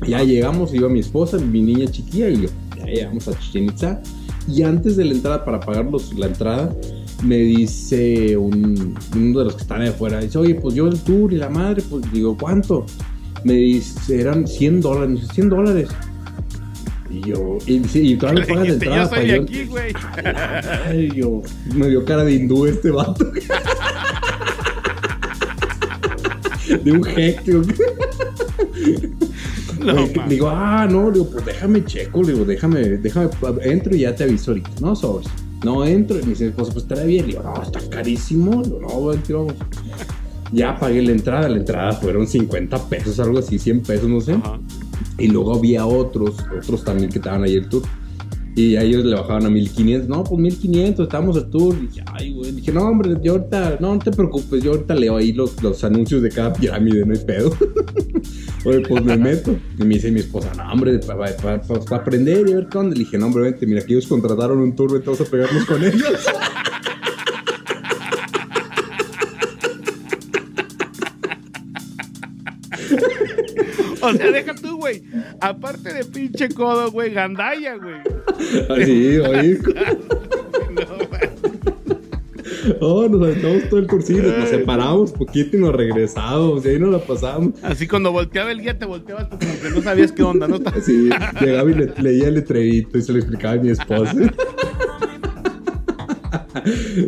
Ya 0.07 0.23
llegamos, 0.23 0.73
iba 0.75 0.89
mi 0.89 1.01
esposa, 1.01 1.39
mi 1.39 1.63
niña 1.63 1.87
chiquilla 1.91 2.29
y 2.29 2.43
yo. 2.43 2.49
Ya 2.79 2.85
llegamos 2.87 3.29
a 3.29 3.39
Chichen 3.39 3.65
Itza. 3.65 4.01
Y 4.49 4.63
antes 4.63 4.97
de 4.97 5.05
la 5.05 5.13
entrada, 5.13 5.45
para 5.45 5.61
pagar 5.61 5.85
los- 5.87 6.13
la 6.19 6.27
entrada, 6.27 6.75
me 7.23 7.37
dice 7.37 8.37
un, 8.37 8.97
uno 9.15 9.39
de 9.39 9.45
los 9.45 9.55
que 9.55 9.63
están 9.63 9.83
ahí 9.83 9.89
afuera, 9.89 10.21
dice, 10.21 10.39
oye, 10.39 10.55
pues 10.57 10.75
yo 10.75 10.89
el 10.89 10.99
tour 11.01 11.33
y 11.33 11.37
la 11.37 11.49
madre, 11.49 11.83
pues 11.89 12.11
digo, 12.13 12.37
¿cuánto? 12.37 12.85
Me 13.45 13.55
dice, 13.55 14.21
eran 14.21 14.47
100 14.47 14.81
dólares, 14.81 15.09
me 15.11 15.17
dice, 15.17 15.35
100 15.35 15.49
dólares. 15.49 15.89
Y 17.11 17.21
yo, 17.29 17.59
y, 17.67 17.83
y 17.99 18.17
todavía 18.17 18.47
pagas 18.47 18.63
dijiste, 18.65 18.87
entrada. 18.87 19.05
yo 19.05 19.17
soy 19.17 19.27
de 19.27 19.35
aquí, 19.35 19.65
güey. 19.65 19.93
Ay, 20.87 21.11
yo, 21.15 21.43
me 21.75 21.89
dio 21.89 22.05
cara 22.05 22.25
de 22.25 22.35
hindú 22.35 22.67
este 22.67 22.91
vato. 22.91 23.31
de 26.85 26.93
un 26.93 27.01
mames. 27.01 27.79
digo, 30.29 30.49
ah, 30.49 30.87
no, 30.91 31.11
digo, 31.11 31.29
pues 31.31 31.45
déjame 31.45 31.85
checo, 31.85 32.25
digo, 32.25 32.45
déjame, 32.45 32.81
déjame, 32.81 33.29
entro 33.63 33.95
y 33.95 34.01
ya 34.01 34.15
te 34.15 34.25
aviso 34.25 34.53
ahorita. 34.53 34.71
No, 34.81 34.97
sobres. 34.97 35.29
No 35.65 35.85
entro, 35.85 36.19
y 36.19 36.23
me 36.23 36.31
dice, 36.31 36.51
pues, 36.51 36.71
pues 36.71 36.85
estará 36.85 37.05
bien. 37.05 37.27
Le 37.27 37.33
digo, 37.33 37.43
no, 37.43 37.63
está 37.63 37.81
carísimo. 37.89 38.63
Digo, 38.63 38.81
no, 38.81 39.07
vente, 39.07 39.33
vamos. 39.33 39.55
Ya 40.53 40.79
pagué 40.79 41.01
la 41.03 41.13
entrada, 41.13 41.49
la 41.49 41.57
entrada 41.57 41.93
fueron 41.93 42.27
50 42.27 42.89
pesos, 42.89 43.19
algo 43.21 43.39
así, 43.39 43.59
100 43.59 43.83
pesos, 43.83 44.09
no 44.09 44.21
sé. 44.21 44.33
Ajá. 44.33 44.59
Y 45.19 45.29
luego 45.29 45.55
había 45.55 45.87
otros, 45.87 46.37
otros 46.59 46.85
también 46.85 47.11
que 47.11 47.19
estaban 47.19 47.45
ahí 47.45 47.55
el 47.55 47.69
tour. 47.69 47.83
Y 48.55 48.77
a 48.77 48.83
ellos 48.83 49.05
le 49.05 49.15
bajaban 49.15 49.47
a 49.47 49.51
1500. 49.51 50.09
No, 50.09 50.25
pues 50.25 50.41
1500, 50.41 51.05
estábamos 51.05 51.37
el 51.37 51.49
tour. 51.49 51.75
Y 51.77 51.87
dije, 51.87 52.05
ay, 52.13 52.33
güey. 52.33 52.53
Dije, 52.53 52.73
no, 52.73 52.83
hombre, 52.83 53.17
yo 53.23 53.33
ahorita, 53.33 53.79
no, 53.81 53.95
no 53.95 53.99
te 53.99 54.11
preocupes, 54.11 54.63
yo 54.63 54.73
ahorita 54.73 54.95
leo 54.95 55.17
ahí 55.17 55.33
los, 55.33 55.63
los 55.63 55.83
anuncios 55.85 56.23
de 56.23 56.29
cada 56.29 56.53
pirámide, 56.53 57.07
no 57.07 57.15
hay 57.15 57.25
pedo. 57.25 57.57
Oye, 58.65 58.81
pues 58.81 59.05
me 59.05 59.17
meto. 59.17 59.59
Y 59.79 59.83
me 59.83 59.95
dice 59.95 60.11
mi 60.11 60.21
esposa, 60.21 60.53
no, 60.57 60.73
hombre, 60.73 60.99
para 61.01 61.31
aprender 61.97 62.49
y 62.49 62.53
a 62.53 62.57
ver 62.57 62.69
qué 62.69 62.79
onda. 62.79 62.95
Le 62.95 63.01
dije, 63.01 63.19
no, 63.19 63.27
hombre, 63.27 63.43
vente, 63.45 63.67
mira, 63.67 63.85
que 63.85 63.93
ellos 63.95 64.07
contrataron 64.07 64.59
un 64.59 64.77
tour, 64.77 64.93
vente, 64.93 65.07
vamos 65.07 65.21
a 65.21 65.31
pegarnos 65.31 65.65
con 65.65 65.85
ellos. 65.85 66.27
O 74.01 74.13
sea, 74.13 74.31
deja 74.33 74.55
tú, 74.55 74.77
güey. 74.79 75.03
Aparte 75.41 75.95
de 75.95 76.05
pinche 76.05 76.49
codo, 76.49 76.91
güey, 76.91 77.13
gandalla, 77.13 77.77
güey. 77.77 78.01
Así, 78.69 79.19
oye. 79.19 79.59
Oh, 82.81 83.09
nos 83.09 83.23
aventamos 83.23 83.69
todo 83.69 83.81
el 83.81 83.87
cursillo, 83.87 84.23
nos 84.39 84.49
separamos 84.49 85.13
poquito 85.13 85.57
y 85.57 85.61
nos 85.61 85.75
regresamos. 85.75 86.65
Y 86.65 86.69
ahí 86.71 86.79
nos 86.79 86.91
la 86.93 86.99
pasamos. 86.99 87.55
Así 87.63 87.87
cuando 87.89 88.13
volteaba 88.13 88.51
el 88.53 88.61
guía, 88.61 88.79
te 88.79 88.85
volteabas 88.85 89.29
tú 89.31 89.37
como 89.39 89.61
que 89.61 89.71
no 89.71 89.83
sabías 89.83 90.13
qué 90.13 90.23
onda, 90.23 90.47
¿no? 90.49 90.59
Sí, 90.83 91.11
llegaba 91.41 91.71
y 91.71 91.75
le, 91.75 91.93
leía 91.99 92.29
el 92.29 92.35
letrerito 92.35 92.99
y 92.99 93.03
se 93.03 93.13
lo 93.13 93.19
explicaba 93.19 93.55
a 93.55 93.59
mi 93.59 93.71
esposa. 93.71 94.15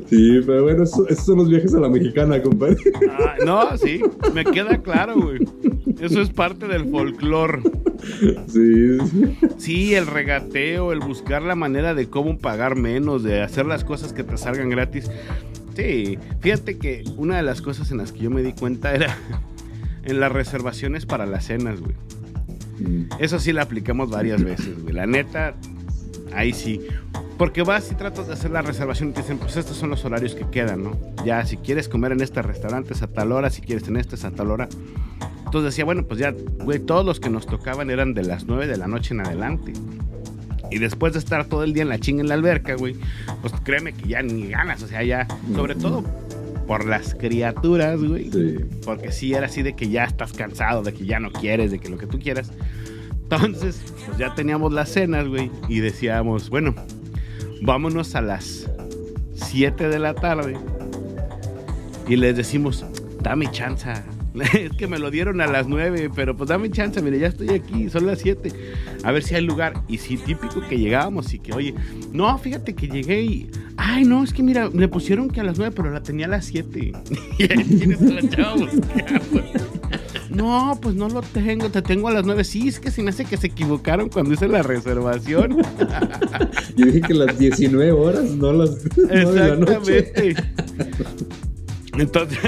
Sí, 0.08 0.40
pero 0.46 0.64
bueno, 0.64 0.82
eso- 0.84 1.06
esos 1.08 1.26
son 1.26 1.38
los 1.38 1.48
viajes 1.48 1.74
a 1.74 1.80
la 1.80 1.88
mexicana, 1.88 2.42
compadre. 2.42 2.76
Ah, 3.10 3.34
no, 3.44 3.76
sí, 3.76 4.00
me 4.34 4.44
queda 4.44 4.78
claro, 4.82 5.14
güey. 5.20 5.38
Eso 6.00 6.20
es 6.20 6.30
parte 6.30 6.66
del 6.66 6.88
folclore. 6.90 7.60
Sí, 8.04 8.36
sí. 8.48 9.38
Sí, 9.58 9.94
el 9.94 10.06
regateo, 10.06 10.92
el 10.92 11.00
buscar 11.00 11.42
la 11.42 11.54
manera 11.54 11.94
de 11.94 12.08
cómo 12.08 12.38
pagar 12.38 12.76
menos, 12.76 13.22
de 13.22 13.42
hacer 13.42 13.66
las 13.66 13.84
cosas 13.84 14.12
que 14.12 14.24
te 14.24 14.36
salgan 14.36 14.68
gratis. 14.70 15.10
Sí, 15.76 16.18
fíjate 16.40 16.78
que 16.78 17.04
una 17.16 17.36
de 17.36 17.42
las 17.42 17.60
cosas 17.60 17.90
en 17.90 17.98
las 17.98 18.12
que 18.12 18.20
yo 18.20 18.30
me 18.30 18.42
di 18.42 18.52
cuenta 18.52 18.94
era 18.94 19.16
en 20.04 20.20
las 20.20 20.30
reservaciones 20.32 21.06
para 21.06 21.26
las 21.26 21.46
cenas, 21.46 21.80
güey. 21.80 21.94
Mm, 22.78 23.08
Eso 23.18 23.38
sí 23.38 23.52
la 23.52 23.62
aplicamos 23.62 24.10
varias 24.10 24.42
veces, 24.42 24.82
güey. 24.82 24.94
La 24.94 25.06
neta, 25.06 25.54
ahí 26.32 26.52
sí. 26.52 26.80
Porque 27.38 27.62
vas 27.62 27.90
y 27.90 27.96
tratas 27.96 28.28
de 28.28 28.34
hacer 28.34 28.52
la 28.52 28.62
reservación 28.62 29.08
y 29.08 29.12
te 29.12 29.22
dicen, 29.22 29.38
pues 29.38 29.56
estos 29.56 29.76
son 29.76 29.90
los 29.90 30.04
horarios 30.04 30.36
que 30.36 30.48
quedan, 30.50 30.84
¿no? 30.84 30.96
Ya, 31.24 31.44
si 31.44 31.56
quieres 31.56 31.88
comer 31.88 32.12
en 32.12 32.20
este 32.20 32.42
restaurante 32.42 32.92
es 32.92 33.02
a 33.02 33.08
tal 33.08 33.32
hora, 33.32 33.50
si 33.50 33.60
quieres 33.60 33.88
en 33.88 33.96
este 33.96 34.14
es 34.14 34.24
a 34.24 34.30
tal 34.30 34.52
hora. 34.52 34.68
Entonces 35.54 35.72
decía, 35.72 35.84
bueno, 35.84 36.04
pues 36.04 36.18
ya, 36.18 36.34
güey, 36.64 36.80
todos 36.80 37.06
los 37.06 37.20
que 37.20 37.30
nos 37.30 37.46
tocaban 37.46 37.88
eran 37.88 38.12
de 38.12 38.24
las 38.24 38.46
9 38.46 38.66
de 38.66 38.76
la 38.76 38.88
noche 38.88 39.14
en 39.14 39.20
adelante. 39.20 39.72
Y 40.68 40.78
después 40.78 41.12
de 41.12 41.20
estar 41.20 41.44
todo 41.44 41.62
el 41.62 41.72
día 41.72 41.84
en 41.84 41.90
la 41.90 42.00
chinga 42.00 42.22
en 42.22 42.28
la 42.28 42.34
alberca, 42.34 42.74
güey, 42.74 42.96
pues 43.40 43.54
créeme 43.62 43.92
que 43.92 44.08
ya 44.08 44.20
ni 44.20 44.48
ganas, 44.48 44.82
o 44.82 44.88
sea, 44.88 45.04
ya, 45.04 45.28
sobre 45.54 45.76
todo 45.76 46.02
por 46.66 46.84
las 46.86 47.14
criaturas, 47.14 48.02
güey. 48.02 48.32
Sí. 48.32 48.56
Porque 48.84 49.12
sí 49.12 49.32
era 49.32 49.46
así 49.46 49.62
de 49.62 49.76
que 49.76 49.88
ya 49.88 50.02
estás 50.02 50.32
cansado, 50.32 50.82
de 50.82 50.92
que 50.92 51.06
ya 51.06 51.20
no 51.20 51.30
quieres, 51.30 51.70
de 51.70 51.78
que 51.78 51.88
lo 51.88 51.98
que 51.98 52.08
tú 52.08 52.18
quieras. 52.18 52.50
Entonces, 53.22 53.80
pues 54.06 54.18
ya 54.18 54.34
teníamos 54.34 54.72
las 54.72 54.88
cenas, 54.88 55.28
güey, 55.28 55.52
y 55.68 55.78
decíamos, 55.78 56.50
bueno, 56.50 56.74
vámonos 57.62 58.16
a 58.16 58.22
las 58.22 58.68
7 59.34 59.88
de 59.88 60.00
la 60.00 60.14
tarde. 60.14 60.56
Y 62.08 62.16
les 62.16 62.36
decimos, 62.36 62.84
dame 63.22 63.48
chance. 63.52 63.92
Es 64.54 64.72
que 64.72 64.86
me 64.86 64.98
lo 64.98 65.10
dieron 65.10 65.40
a 65.40 65.46
las 65.46 65.68
9, 65.68 66.10
pero 66.14 66.36
pues 66.36 66.48
dame 66.48 66.70
chance, 66.70 67.00
mire, 67.00 67.18
ya 67.18 67.28
estoy 67.28 67.50
aquí, 67.50 67.88
son 67.88 68.06
las 68.06 68.18
7. 68.18 68.52
A 69.04 69.12
ver 69.12 69.22
si 69.22 69.34
hay 69.34 69.42
lugar. 69.42 69.74
Y 69.88 69.98
sí, 69.98 70.16
típico 70.16 70.60
que 70.68 70.78
llegábamos 70.78 71.32
y 71.34 71.38
que, 71.38 71.52
oye, 71.52 71.74
no, 72.12 72.36
fíjate 72.38 72.74
que 72.74 72.88
llegué 72.88 73.22
y, 73.22 73.50
ay, 73.76 74.04
no, 74.04 74.24
es 74.24 74.32
que 74.32 74.42
mira, 74.42 74.70
me 74.70 74.88
pusieron 74.88 75.30
que 75.30 75.40
a 75.40 75.44
las 75.44 75.58
9, 75.58 75.72
pero 75.76 75.90
la 75.90 76.02
tenía 76.02 76.26
a 76.26 76.30
las 76.30 76.46
7. 76.46 76.92
y 77.38 77.42
ahí 77.42 77.64
tienes 77.64 78.02
a 78.02 78.04
la 78.04 78.28
chava. 78.28 78.66
No, 80.30 80.76
pues 80.82 80.96
no 80.96 81.08
lo 81.08 81.22
tengo, 81.22 81.70
te 81.70 81.80
tengo 81.80 82.08
a 82.08 82.12
las 82.12 82.24
9. 82.24 82.42
Sí, 82.42 82.66
es 82.66 82.80
que 82.80 82.90
se 82.90 83.02
me 83.02 83.10
hace 83.10 83.24
que 83.24 83.36
se 83.36 83.46
equivocaron 83.46 84.08
cuando 84.08 84.34
hice 84.34 84.48
la 84.48 84.62
reservación. 84.62 85.58
Yo 86.76 86.86
dije 86.86 87.00
que 87.02 87.14
las 87.14 87.38
19 87.38 87.92
horas, 87.92 88.30
no 88.30 88.52
las 88.52 88.78
9 88.96 89.32
de 89.32 89.48
la 89.48 89.56
noche. 89.56 89.98
Exactamente. 89.98 90.36
Entonces, 91.96 92.40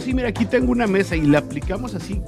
sí, 0.00 0.14
mira, 0.14 0.28
aquí 0.28 0.44
tengo 0.44 0.72
una 0.72 0.86
mesa 0.86 1.16
y 1.16 1.22
la 1.22 1.38
aplicamos 1.38 1.94
así. 1.94 2.20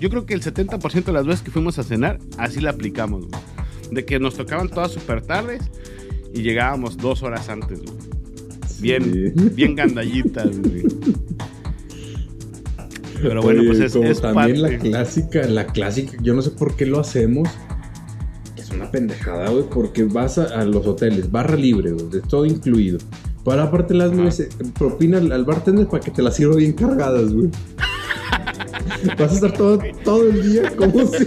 Yo 0.00 0.10
creo 0.10 0.26
que 0.26 0.34
el 0.34 0.42
70% 0.42 1.04
de 1.04 1.12
las 1.12 1.26
veces 1.26 1.42
que 1.42 1.50
fuimos 1.50 1.78
a 1.78 1.82
cenar, 1.82 2.18
así 2.38 2.60
la 2.60 2.70
aplicamos, 2.70 3.26
güey. 3.26 3.42
De 3.90 4.04
que 4.04 4.18
nos 4.18 4.34
tocaban 4.34 4.70
todas 4.70 4.90
súper 4.90 5.20
tardes 5.20 5.70
Y 6.32 6.40
llegábamos 6.42 6.96
dos 6.96 7.22
horas 7.22 7.48
antes, 7.48 7.82
güey. 7.82 7.98
Sí. 8.66 8.82
Bien, 8.82 9.34
bien 9.54 9.76
gandallitas, 9.76 10.58
güey. 10.58 10.82
Pero 13.22 13.42
bueno, 13.42 13.60
Oye, 13.60 13.68
pues 13.68 13.80
es, 13.80 13.92
como 13.92 14.08
es 14.08 14.20
también 14.20 14.62
la 14.62 14.76
clásica, 14.78 15.46
la 15.46 15.66
clásica, 15.66 16.16
yo 16.20 16.34
no 16.34 16.42
sé 16.42 16.50
por 16.50 16.74
qué 16.74 16.86
lo 16.86 16.98
hacemos. 16.98 17.48
Es 18.56 18.70
una 18.70 18.90
pendejada, 18.90 19.50
güey, 19.50 19.64
porque 19.70 20.02
vas 20.02 20.38
a, 20.38 20.46
a 20.60 20.64
los 20.64 20.84
hoteles, 20.86 21.30
barra 21.30 21.54
libre, 21.54 21.92
güey, 21.92 22.08
de 22.08 22.20
todo 22.22 22.44
incluido. 22.44 22.98
Para 23.44 23.64
aparte 23.64 23.92
las 23.94 24.12
Ajá. 24.12 24.16
nueve 24.20 24.48
propina 24.78 25.18
al, 25.18 25.44
bartender 25.44 25.86
para 25.88 26.02
que 26.02 26.10
te 26.12 26.22
las 26.22 26.36
sirva 26.36 26.56
bien 26.56 26.72
cargadas, 26.72 27.32
güey. 27.32 27.48
Vas 29.18 29.32
a 29.32 29.34
estar 29.34 29.52
todo, 29.52 29.78
todo 30.04 30.28
el 30.28 30.42
día 30.52 30.70
como 30.76 31.06
si... 31.06 31.26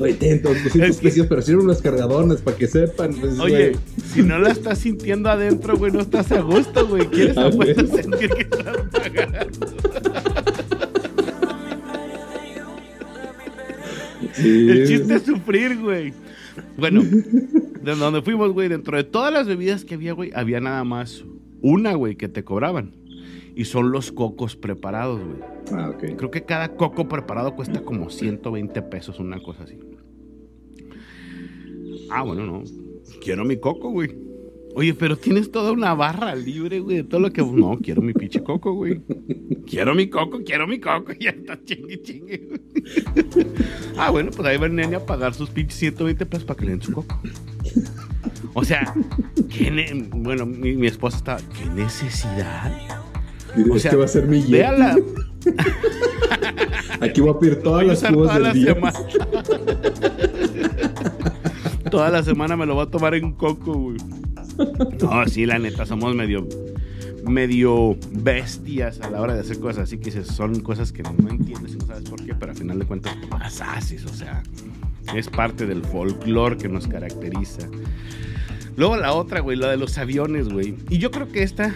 Oye, 0.00 0.14
ten, 0.14 0.42
todos 0.42 0.56
200 0.64 0.90
Es 0.90 0.96
que- 0.98 1.08
pesos, 1.08 1.26
pero 1.28 1.40
sirven 1.42 1.64
unas 1.66 1.80
cargadonas 1.80 2.40
para 2.42 2.56
que 2.56 2.66
sepan. 2.66 3.14
pues, 3.14 3.38
Oye, 3.38 3.70
güey. 3.70 3.80
si 4.12 4.22
no 4.22 4.38
la 4.38 4.50
estás 4.50 4.78
sintiendo 4.78 5.30
adentro, 5.30 5.76
güey, 5.76 5.92
no 5.92 6.00
estás 6.00 6.30
a 6.32 6.40
gusto, 6.40 6.86
güey. 6.86 7.06
¿Quieres 7.06 7.36
A 7.38 7.46
a 7.46 7.52
fuerza 7.52 7.82
ver. 7.82 8.02
sentir 8.02 8.30
que 8.30 8.42
estás 8.42 8.76
pagando? 8.92 9.38
Sí, 14.34 14.68
El 14.70 14.86
chiste 14.88 15.14
es 15.14 15.22
sufrir, 15.22 15.78
güey. 15.78 16.12
Bueno, 16.78 17.02
de 17.02 17.96
donde 17.96 18.22
fuimos, 18.22 18.52
güey, 18.52 18.68
dentro 18.68 18.96
de 18.96 19.04
todas 19.04 19.32
las 19.32 19.46
bebidas 19.46 19.84
que 19.84 19.94
había, 19.94 20.12
güey, 20.12 20.30
había 20.34 20.60
nada 20.60 20.84
más 20.84 21.24
una, 21.60 21.94
güey, 21.94 22.16
que 22.16 22.28
te 22.28 22.44
cobraban. 22.44 22.94
Y 23.56 23.64
son 23.64 23.90
los 23.90 24.12
cocos 24.12 24.54
preparados, 24.54 25.20
güey. 25.20 25.38
Ah, 25.72 25.90
ok. 25.90 26.16
Creo 26.16 26.30
que 26.30 26.44
cada 26.44 26.76
coco 26.76 27.08
preparado 27.08 27.56
cuesta 27.56 27.80
como 27.80 28.08
120 28.08 28.82
pesos, 28.82 29.18
una 29.18 29.42
cosa 29.42 29.64
así. 29.64 29.78
Ah, 32.10 32.22
bueno, 32.22 32.46
no. 32.46 32.62
Quiero 33.20 33.44
mi 33.44 33.58
coco, 33.58 33.90
güey. 33.90 34.16
Oye, 34.78 34.94
pero 34.94 35.16
tienes 35.16 35.50
toda 35.50 35.72
una 35.72 35.92
barra 35.92 36.36
libre, 36.36 36.78
güey, 36.78 36.98
de 36.98 37.02
todo 37.02 37.18
lo 37.18 37.32
que... 37.32 37.42
No, 37.42 37.76
quiero 37.82 38.00
mi 38.00 38.12
pinche 38.12 38.44
coco, 38.44 38.74
güey. 38.74 39.00
Quiero 39.66 39.92
mi 39.92 40.08
coco, 40.08 40.38
quiero 40.46 40.68
mi 40.68 40.78
coco. 40.78 41.10
Ya 41.18 41.30
está 41.30 41.58
chingue, 41.64 42.00
chingue. 42.00 42.46
güey. 42.46 42.60
ah, 43.98 44.10
bueno, 44.10 44.30
pues 44.30 44.46
ahí 44.46 44.56
va 44.56 44.66
el 44.66 44.76
nene 44.76 44.94
a 44.94 45.04
pagar 45.04 45.34
sus 45.34 45.50
pinches 45.50 45.80
120 45.80 46.24
pesos 46.26 46.44
para 46.44 46.60
que 46.60 46.66
le 46.66 46.70
den 46.70 46.82
su 46.82 46.92
coco. 46.92 47.20
O 48.54 48.62
sea, 48.62 48.94
¿qué 49.50 50.06
bueno, 50.12 50.46
mi, 50.46 50.76
mi 50.76 50.86
esposa 50.86 51.16
estaba... 51.16 51.40
¿Qué 51.40 51.64
necesidad? 51.70 52.72
O 53.68 53.80
sea, 53.80 53.90
que 53.90 53.96
va 53.96 54.04
a 54.04 54.08
ser 54.08 54.28
mi 54.28 54.42
Ve 54.42 54.64
a 54.64 54.70
la... 54.70 54.96
Aquí 57.00 57.20
voy 57.20 57.30
a 57.30 57.38
pedir 57.40 57.62
todas 57.64 57.84
las 57.84 57.98
cubas 58.00 58.28
toda 58.28 58.38
la 58.38 58.52
del 58.52 58.62
día. 58.62 58.74
semana. 58.74 58.98
toda 61.90 62.10
la 62.10 62.22
semana 62.22 62.56
me 62.56 62.64
lo 62.64 62.74
voy 62.74 62.84
a 62.84 62.90
tomar 62.90 63.16
en 63.16 63.32
coco, 63.32 63.72
güey. 63.72 63.98
No, 65.02 65.26
sí, 65.26 65.46
la 65.46 65.58
neta, 65.58 65.86
somos 65.86 66.14
medio 66.14 66.46
medio 67.26 67.96
bestias 68.10 69.00
a 69.00 69.10
la 69.10 69.20
hora 69.20 69.34
de 69.34 69.40
hacer 69.40 69.58
cosas 69.60 69.84
así 69.84 69.98
que 69.98 70.10
son 70.24 70.60
cosas 70.60 70.92
que 70.92 71.02
no 71.02 71.10
entiendes 71.28 71.74
y 71.74 71.76
no 71.76 71.86
sabes 71.86 72.08
por 72.08 72.24
qué, 72.24 72.34
pero 72.34 72.52
al 72.52 72.58
final 72.58 72.78
de 72.78 72.86
cuentas 72.86 73.14
pues, 73.28 73.40
las 73.40 73.60
haces, 73.60 74.04
o 74.06 74.14
sea, 74.14 74.42
es 75.14 75.28
parte 75.28 75.66
del 75.66 75.82
folclore 75.84 76.56
que 76.56 76.68
nos 76.68 76.86
caracteriza. 76.86 77.68
Luego 78.76 78.96
la 78.96 79.12
otra, 79.12 79.40
güey, 79.40 79.58
la 79.58 79.70
de 79.70 79.76
los 79.76 79.98
aviones, 79.98 80.48
güey. 80.48 80.76
Y 80.88 80.98
yo 80.98 81.10
creo 81.10 81.28
que 81.28 81.42
esta 81.42 81.74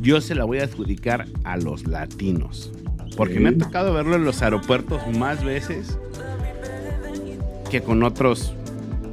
yo 0.00 0.20
se 0.20 0.34
la 0.34 0.44
voy 0.44 0.58
a 0.58 0.64
adjudicar 0.64 1.26
a 1.44 1.56
los 1.56 1.86
latinos. 1.86 2.72
Porque 3.16 3.38
me 3.38 3.50
ha 3.50 3.56
tocado 3.56 3.92
verlo 3.92 4.16
en 4.16 4.24
los 4.24 4.42
aeropuertos 4.42 5.00
más 5.16 5.44
veces 5.44 5.98
que 7.70 7.82
con 7.82 8.02
otros 8.02 8.54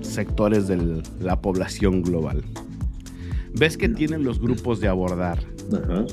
sectores 0.10 0.68
de 0.68 1.01
la 1.22 1.42
población 1.42 2.01
global. 2.01 2.44
Ves 3.54 3.78
que 3.78 3.89
tienen 3.89 4.24
los 4.24 4.39
grupos 4.39 4.80
de 4.80 4.88
abordar. 4.88 5.39
Ajá. 5.74 6.06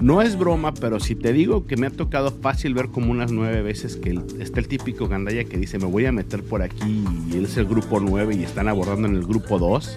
No 0.00 0.20
es 0.22 0.36
broma, 0.36 0.74
pero 0.74 0.98
si 1.00 1.14
te 1.14 1.32
digo 1.32 1.66
que 1.66 1.76
me 1.76 1.86
ha 1.86 1.90
tocado 1.90 2.30
fácil 2.32 2.74
ver 2.74 2.88
como 2.88 3.12
unas 3.12 3.30
nueve 3.32 3.62
veces 3.62 3.96
que 3.96 4.18
está 4.40 4.60
el 4.60 4.68
típico 4.68 5.06
gandaya 5.08 5.44
que 5.44 5.56
dice 5.56 5.78
me 5.78 5.86
voy 5.86 6.04
a 6.06 6.12
meter 6.12 6.42
por 6.42 6.62
aquí 6.62 7.04
y 7.30 7.36
él 7.36 7.44
es 7.44 7.56
el 7.56 7.64
grupo 7.66 8.00
9 8.00 8.34
y 8.34 8.42
están 8.42 8.68
abordando 8.68 9.06
en 9.08 9.14
el 9.14 9.24
grupo 9.24 9.58
2 9.58 9.96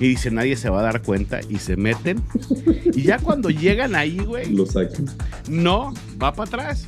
y 0.00 0.08
dice 0.08 0.30
nadie 0.30 0.54
se 0.54 0.68
va 0.68 0.80
a 0.80 0.82
dar 0.82 1.02
cuenta 1.02 1.40
y 1.48 1.56
se 1.56 1.76
meten 1.76 2.22
y 2.94 3.02
ya 3.02 3.18
cuando 3.18 3.48
llegan 3.50 3.94
ahí, 3.96 4.18
güey, 4.18 4.52
Lo 4.54 4.66
sacan. 4.66 5.06
no, 5.48 5.92
va 6.22 6.32
para 6.34 6.48
atrás. 6.48 6.86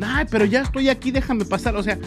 Ay, 0.00 0.24
pero 0.30 0.46
ya 0.46 0.62
estoy 0.62 0.88
aquí, 0.88 1.10
déjame 1.10 1.44
pasar. 1.44 1.76
O 1.76 1.82
sea, 1.82 1.98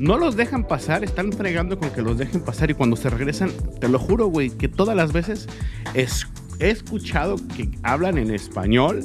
no 0.00 0.18
los 0.18 0.36
dejan 0.36 0.66
pasar, 0.66 1.04
están 1.04 1.32
fregando 1.32 1.78
con 1.78 1.90
que 1.90 2.02
los 2.02 2.18
dejen 2.18 2.40
pasar 2.42 2.70
y 2.70 2.74
cuando 2.74 2.96
se 2.96 3.08
regresan, 3.10 3.50
te 3.80 3.88
lo 3.88 3.98
juro, 3.98 4.26
güey, 4.26 4.50
que 4.50 4.68
todas 4.68 4.96
las 4.96 5.12
veces 5.12 5.48
es- 5.94 6.26
he 6.58 6.70
escuchado 6.70 7.36
que 7.56 7.70
hablan 7.82 8.18
en 8.18 8.30
español 8.30 9.04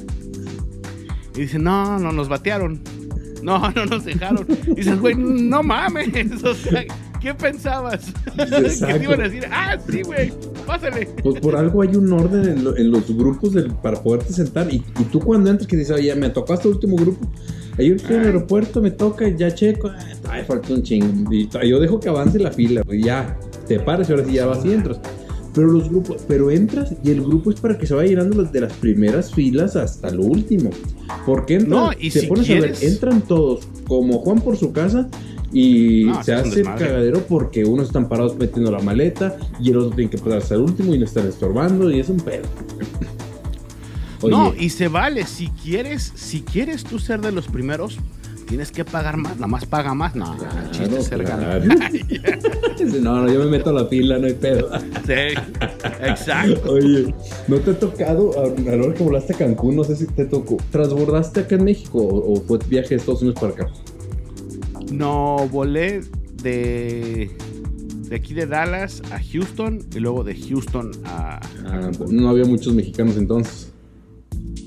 y 1.35 1.41
dicen, 1.41 1.63
no, 1.63 1.99
no, 1.99 2.11
nos 2.11 2.29
batearon. 2.29 2.81
No, 3.43 3.69
no 3.75 3.85
nos 3.85 4.05
dejaron. 4.05 4.45
Y 4.67 4.75
dices, 4.75 4.99
güey, 4.99 5.15
no 5.15 5.61
mames. 5.63 6.09
O 6.43 6.53
sea, 6.53 6.83
¿qué 7.21 7.33
pensabas? 7.33 8.11
que 8.35 8.41
Exacto. 8.57 8.97
te 8.97 9.03
iban 9.03 9.21
a 9.21 9.23
decir, 9.25 9.45
ah, 9.51 9.77
sí, 9.89 10.01
güey, 10.01 10.33
pásale. 10.65 11.05
Pues 11.23 11.39
por 11.39 11.55
algo 11.55 11.81
hay 11.83 11.95
un 11.95 12.11
orden 12.11 12.45
en, 12.47 12.63
lo- 12.63 12.75
en 12.75 12.89
los 12.91 13.15
grupos 13.15 13.53
del- 13.53 13.71
para 13.75 14.01
poderte 14.01 14.33
sentar. 14.33 14.71
Y, 14.73 14.77
y 14.99 15.03
tú 15.11 15.19
cuando 15.19 15.49
entras 15.51 15.67
que 15.67 15.77
dices, 15.77 15.95
oye, 15.95 16.13
me 16.15 16.29
tocó 16.31 16.55
este 16.55 16.67
último 16.67 16.95
grupo. 16.97 17.27
Yo 17.77 17.93
estoy 17.95 18.15
en 18.15 18.21
el 18.21 18.27
aeropuerto, 18.27 18.81
me 18.81 18.91
toca, 18.91 19.27
ya 19.29 19.53
checo. 19.53 19.89
ah, 19.89 19.99
Ay, 20.29 20.43
falta 20.45 20.73
un 20.73 20.81
chingo. 20.83 21.31
Y 21.31 21.47
yo 21.67 21.79
dejo 21.79 21.99
que 21.99 22.09
avance 22.09 22.39
la 22.39 22.51
fila, 22.51 22.81
güey. 22.85 23.03
Ya, 23.03 23.37
te 23.67 23.79
pares 23.79 24.09
y 24.09 24.13
ahora 24.13 24.25
sí 24.25 24.33
ya 24.33 24.45
vas 24.47 24.65
y 24.65 24.71
entras. 24.73 24.99
Pero 25.53 25.67
los 25.71 25.89
grupos, 25.89 26.17
pero 26.27 26.51
entras 26.51 26.93
y 27.03 27.09
el 27.11 27.21
grupo 27.23 27.49
es 27.51 27.59
para 27.59 27.77
que 27.77 27.87
se 27.87 27.93
vaya 27.95 28.09
llenando 28.09 28.43
de 28.43 28.61
las 28.61 28.73
primeras 28.73 29.33
filas 29.33 29.75
hasta 29.75 30.09
lo 30.11 30.23
último. 30.23 30.69
Porque 31.25 31.55
entran, 31.55 31.69
No, 31.85 31.91
y 31.99 32.09
te 32.11 32.21
si 32.21 32.27
pones 32.27 32.43
a 32.45 32.47
quieres- 32.47 32.79
ver, 32.81 32.89
entran 32.91 33.21
todos 33.21 33.67
como 33.87 34.19
Juan 34.19 34.39
por 34.41 34.55
su 34.57 34.71
casa 34.71 35.07
y 35.51 36.03
No, 36.05 36.23
se 36.23 36.33
un 36.33 36.37
hace 36.39 36.59
el 36.59 36.65
cagadero 36.65 37.21
porque 37.27 37.63
unos 37.63 37.87
están 37.87 38.07
parados 38.09 38.35
metiendo 38.37 38.69
la 38.69 38.79
maleta 38.79 39.37
y 39.59 39.71
el 39.71 39.77
otro 39.77 39.95
tiene 39.95 40.11
que 40.11 40.17
pasarse 40.19 40.53
al 40.53 40.61
último 40.61 40.93
y 40.93 40.99
no 40.99 41.05
están 41.05 41.25
estorbando 41.27 41.89
y 41.89 41.99
es 42.01 42.09
un 42.09 42.17
pedo. 42.17 42.43
Oye, 44.21 44.35
No, 44.35 44.53
y 44.57 44.69
se 44.69 44.87
vale. 44.87 45.25
Si 45.25 45.49
quieres, 45.49 46.11
si 46.15 46.41
quieres 46.41 46.83
tú 46.83 46.99
ser 46.99 47.21
de 47.21 47.31
los 47.31 47.47
primeros, 47.47 47.97
tienes 48.47 48.71
que 48.71 48.83
pagar 48.83 49.17
más. 49.17 49.35
Nada 49.35 49.47
más 49.47 49.65
paga 49.65 49.93
más. 49.93 50.15
No, 50.15 50.33
el 50.33 50.71
chiste 50.71 50.87
claro, 50.87 50.97
es 50.97 51.05
ser 51.05 51.23
claro. 51.23 51.65
no, 53.01 53.21
no, 53.21 53.31
yo 53.31 53.39
me 53.39 53.45
meto 53.45 53.69
a 53.69 53.73
la 53.73 53.85
fila, 53.85 54.17
no 54.17 54.27
hay 54.27 54.33
pedo. 54.33 54.69
Sí, 55.05 55.35
exacto. 56.01 56.71
Oye, 56.71 57.13
¿no 57.47 57.57
te 57.57 57.71
ha 57.71 57.79
tocado, 57.79 58.31
a 58.39 58.71
a 58.71 58.75
la 58.75 58.83
hora 58.83 58.93
que 58.93 59.03
volaste 59.03 59.33
a 59.33 59.37
Cancún, 59.37 59.75
no 59.75 59.83
sé 59.83 59.95
si 59.95 60.07
te 60.07 60.25
tocó, 60.25 60.57
¿transbordaste 60.71 61.41
acá 61.41 61.55
en 61.55 61.65
México 61.65 61.99
o, 61.99 62.33
o 62.33 62.41
fue 62.41 62.59
viaje 62.67 62.89
de 62.89 62.95
Estados 62.95 63.21
Unidos 63.21 63.39
para 63.39 63.53
acá? 63.53 63.67
No, 64.91 65.47
volé 65.51 66.01
de, 66.41 67.29
de 68.09 68.15
aquí 68.15 68.33
de 68.33 68.45
Dallas 68.45 69.01
a 69.11 69.19
Houston 69.21 69.79
y 69.93 69.99
luego 69.99 70.23
de 70.23 70.35
Houston 70.35 70.91
a... 71.05 71.39
Ah, 71.65 71.91
no 72.09 72.29
había 72.29 72.45
muchos 72.45 72.73
mexicanos 72.73 73.17
entonces. 73.17 73.73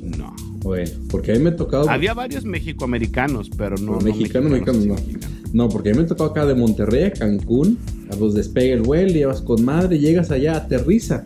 No. 0.02 0.34
Bueno, 0.62 0.90
porque 1.10 1.32
a 1.32 1.34
mí 1.36 1.40
me 1.40 1.50
ha 1.50 1.56
tocado... 1.56 1.88
Había 1.90 2.14
varios 2.14 2.44
mexicoamericanos, 2.44 3.50
pero 3.50 3.76
no... 3.76 3.92
No 3.92 4.00
mexicano, 4.00 4.48
mexicano, 4.48 4.80
sí, 4.80 4.88
no. 4.88 4.94
mexicanos. 4.94 5.30
No, 5.52 5.68
porque 5.68 5.90
a 5.90 5.92
mí 5.92 5.98
me 5.98 6.04
ha 6.04 6.08
tocado 6.08 6.30
acá 6.30 6.46
de 6.46 6.54
Monterrey 6.54 7.04
a 7.04 7.12
Cancún, 7.12 7.76
a 8.12 8.16
pues 8.16 8.34
despega 8.34 8.74
el 8.74 8.82
vuelo, 8.82 9.12
llevas 9.12 9.42
con 9.42 9.64
madre, 9.64 9.98
llegas 9.98 10.30
allá, 10.30 10.56
aterriza. 10.56 11.24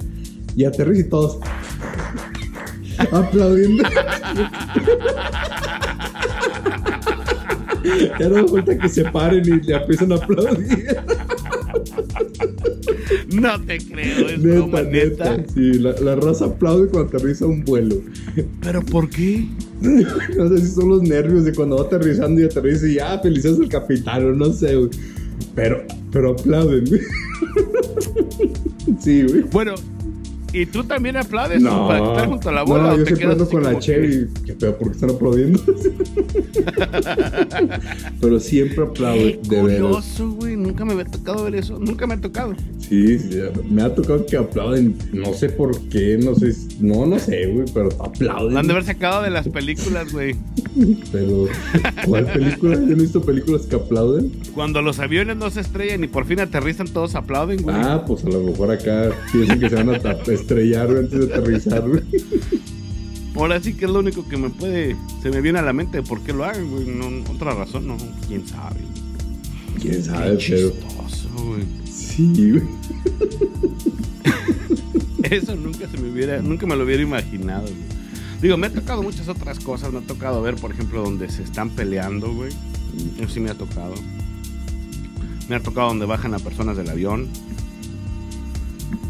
Y 0.57 0.65
aterriza 0.65 1.07
y 1.07 1.11
todos 1.11 1.39
aplaudiendo. 3.13 3.85
ya 8.19 8.29
no 8.29 8.49
falta 8.49 8.79
que 8.79 8.89
se 8.89 9.05
paren 9.05 9.45
y 9.45 9.67
le 9.67 9.75
empiezan 9.77 10.13
a 10.13 10.17
aplaudir. 10.17 10.97
No 13.33 13.61
te 13.61 13.79
creo, 13.79 14.29
es 14.29 14.39
Neta, 14.39 14.57
broma, 14.59 14.83
neta. 14.83 15.37
neta. 15.37 15.53
Sí, 15.53 15.75
la, 15.79 15.93
la 16.01 16.15
raza 16.17 16.47
aplaude 16.47 16.89
cuando 16.89 17.17
aterriza 17.17 17.47
un 17.47 17.65
vuelo. 17.65 17.97
¿Pero 18.61 18.83
por 18.83 19.09
qué? 19.11 19.47
No 20.37 20.49
sé 20.49 20.59
si 20.59 20.69
son 20.69 20.89
los 20.89 21.03
nervios 21.03 21.45
de 21.45 21.53
cuando 21.53 21.77
va 21.77 21.85
aterrizando 21.85 22.41
y 22.41 22.45
aterriza 22.45 22.87
y 22.87 22.95
ya, 22.95 23.19
felicidades 23.19 23.61
al 23.61 23.69
capitán, 23.69 24.25
o 24.25 24.33
no 24.33 24.53
sé, 24.53 24.77
güey. 24.77 24.91
Pero, 25.55 25.83
pero 26.11 26.31
aplauden, 26.33 26.85
güey. 26.87 27.01
Sí, 29.01 29.23
güey. 29.23 29.43
Bueno, 29.51 29.75
¿y 30.55 30.67
tú 30.67 30.85
también 30.85 31.17
aplaudes 31.17 31.63
para 31.63 31.99
estar 31.99 32.29
junto 32.29 32.49
a 32.49 32.53
la 32.53 32.63
bola? 32.63 32.83
no, 32.85 32.97
yo 32.97 33.05
te 33.05 33.17
siempre 33.17 33.47
con 33.47 33.63
la 33.63 33.71
que- 33.75 33.79
Chevy. 33.81 34.29
Qué 34.47 34.53
pedo, 34.55 34.79
porque 34.79 34.95
están 34.95 35.11
aplaudiendo. 35.11 35.61
Pero 38.21 38.41
siempre 38.41 38.83
aplauden, 38.83 39.41
Qué 39.43 39.49
de 39.57 39.61
curioso, 39.61 40.31
güey. 40.31 40.57
Nunca 40.57 40.85
me 40.85 40.93
había 40.93 41.05
tocado 41.05 41.45
ver 41.45 41.57
eso. 41.57 41.79
Nunca 41.79 42.07
me 42.07 42.15
ha 42.15 42.21
tocado. 42.21 42.55
Sí, 42.79 43.19
sí, 43.19 43.39
me 43.69 43.83
ha 43.83 43.95
tocado 43.95 44.25
que 44.27 44.37
aplauden. 44.37 44.97
No 45.13 45.33
sé 45.35 45.49
por 45.49 45.79
qué, 45.89 46.19
no 46.23 46.35
sé. 46.35 46.55
No, 46.81 47.07
no 47.07 47.19
sé, 47.19 47.47
güey, 47.47 47.67
pero 47.73 47.89
aplauden. 48.01 48.57
Han 48.57 48.67
de 48.67 48.73
haber 48.73 48.85
sacado 48.85 49.23
de 49.23 49.31
las 49.31 49.49
películas, 49.49 50.13
güey. 50.13 50.37
Pero, 51.13 51.47
¿cuál 52.07 52.27
película? 52.27 52.75
Yo 52.75 52.81
no 52.81 52.93
he 52.93 52.95
visto 52.95 53.23
películas 53.23 53.63
que 53.63 53.77
aplauden. 53.77 54.33
Cuando 54.55 54.83
los 54.83 54.99
aviones 54.99 55.37
no 55.37 55.49
se 55.51 55.61
estrellan 55.61 56.03
y 56.03 56.09
por 56.09 56.27
fin 56.27 56.41
aterrizan, 56.41 56.89
todos 56.89 57.15
aplauden, 57.15 57.63
güey. 57.63 57.77
Ah, 57.79 58.05
pues 58.07 58.25
a 58.25 58.29
lo 58.29 58.41
mejor 58.41 58.73
acá 58.73 59.11
piensan 59.33 59.61
que 59.61 59.69
se 59.69 59.77
van 59.77 59.91
a 59.91 59.99
estrellar 60.45 60.91
antes 60.91 61.29
de 61.29 61.35
aterrizar, 61.35 61.89
güey. 61.89 62.03
Ahora 63.35 63.61
sí 63.61 63.75
que 63.75 63.87
es 63.87 63.91
lo 63.91 63.99
único 63.99 64.29
que 64.29 64.37
me 64.37 64.51
puede. 64.51 64.97
Se 65.23 65.31
me 65.31 65.41
viene 65.41 65.59
a 65.59 65.63
la 65.63 65.73
mente 65.73 65.99
de 65.99 66.03
por 66.03 66.21
qué 66.21 66.33
lo 66.33 66.45
hagan, 66.45 66.71
güey. 66.71 66.87
No, 66.87 67.09
otra 67.33 67.55
razón, 67.55 67.87
no. 67.87 67.97
Quién 68.29 68.47
sabe. 68.47 68.81
Quién 69.81 69.95
Qué 69.95 70.03
sabe, 70.03 70.25
pero. 70.27 70.39
chistoso, 70.39 71.29
güey. 71.45 71.65
Sí, 71.91 72.51
güey. 72.53 72.63
Eso 75.31 75.57
nunca 75.57 75.89
se 75.89 75.97
me 75.99 76.11
hubiera, 76.11 76.41
nunca 76.43 76.67
me 76.67 76.77
lo 76.77 76.85
hubiera 76.85 77.03
imaginado, 77.03 77.63
güey. 77.63 77.95
Digo, 78.41 78.57
me 78.57 78.67
ha 78.69 78.73
tocado 78.73 79.03
muchas 79.03 79.27
otras 79.29 79.59
cosas. 79.59 79.93
Me 79.93 79.99
ha 79.99 80.03
tocado 80.03 80.41
ver, 80.43 80.55
por 80.57 80.71
ejemplo, 80.71 81.03
donde 81.03 81.29
se 81.31 81.43
están 81.43 81.71
peleando, 81.71 82.33
güey. 82.33 82.53
Eso 83.19 83.29
sí 83.35 83.41
me 83.41 83.51
ha 83.51 83.55
tocado. 83.55 83.95
Me 85.49 85.57
ha 85.57 85.61
tocado 85.61 85.89
donde 85.89 86.07
bajan 86.07 86.35
a 86.35 86.39
personas 86.39 86.77
del 86.77 86.89
avión. 86.89 87.29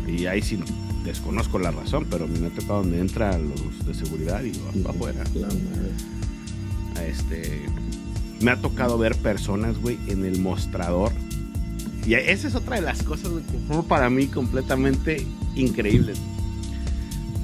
Y 0.07 0.27
ahí 0.27 0.41
sí 0.41 0.59
desconozco 1.05 1.59
la 1.59 1.71
razón, 1.71 2.07
pero 2.11 2.27
me 2.27 2.47
ha 2.47 2.51
tocado 2.51 2.81
donde 2.81 2.99
entran 3.01 3.49
los 3.49 3.87
de 3.87 3.95
seguridad 3.95 4.43
y 4.43 4.53
va 4.83 4.93
para 4.93 4.97
afuera. 4.97 5.25
Este, 7.07 7.63
me 8.41 8.51
ha 8.51 8.61
tocado 8.61 8.99
ver 8.99 9.17
personas, 9.17 9.79
güey, 9.79 9.99
en 10.09 10.25
el 10.25 10.41
mostrador. 10.41 11.13
Y 12.07 12.15
esa 12.15 12.49
es 12.49 12.55
otra 12.55 12.77
de 12.77 12.83
las 12.83 13.03
cosas, 13.03 13.31
güey, 13.31 13.45
que 13.45 13.59
fue 13.67 13.83
para 13.85 14.11
mí 14.11 14.27
completamente 14.27 15.27
increíbles. 15.55 16.19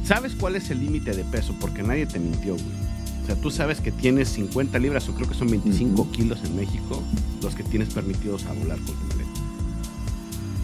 ¿Sabes 0.04 0.34
cuál 0.34 0.56
es 0.56 0.70
el 0.70 0.80
límite 0.80 1.12
de 1.12 1.24
peso? 1.24 1.54
Porque 1.60 1.82
nadie 1.82 2.06
te 2.06 2.18
mintió, 2.18 2.54
güey. 2.54 2.80
O 3.22 3.26
sea, 3.26 3.36
tú 3.36 3.50
sabes 3.50 3.80
que 3.80 3.92
tienes 3.92 4.28
50 4.30 4.78
libras 4.78 5.08
o 5.08 5.14
creo 5.14 5.28
que 5.28 5.34
son 5.34 5.48
25 5.50 6.02
Ujú. 6.02 6.10
kilos 6.10 6.40
en 6.44 6.56
México 6.56 7.02
los 7.42 7.54
que 7.54 7.62
tienes 7.62 7.90
permitidos 7.94 8.44
a 8.46 8.52
volar 8.52 8.78
con 8.78 8.94
tu 8.96 9.04
maleta. 9.06 9.30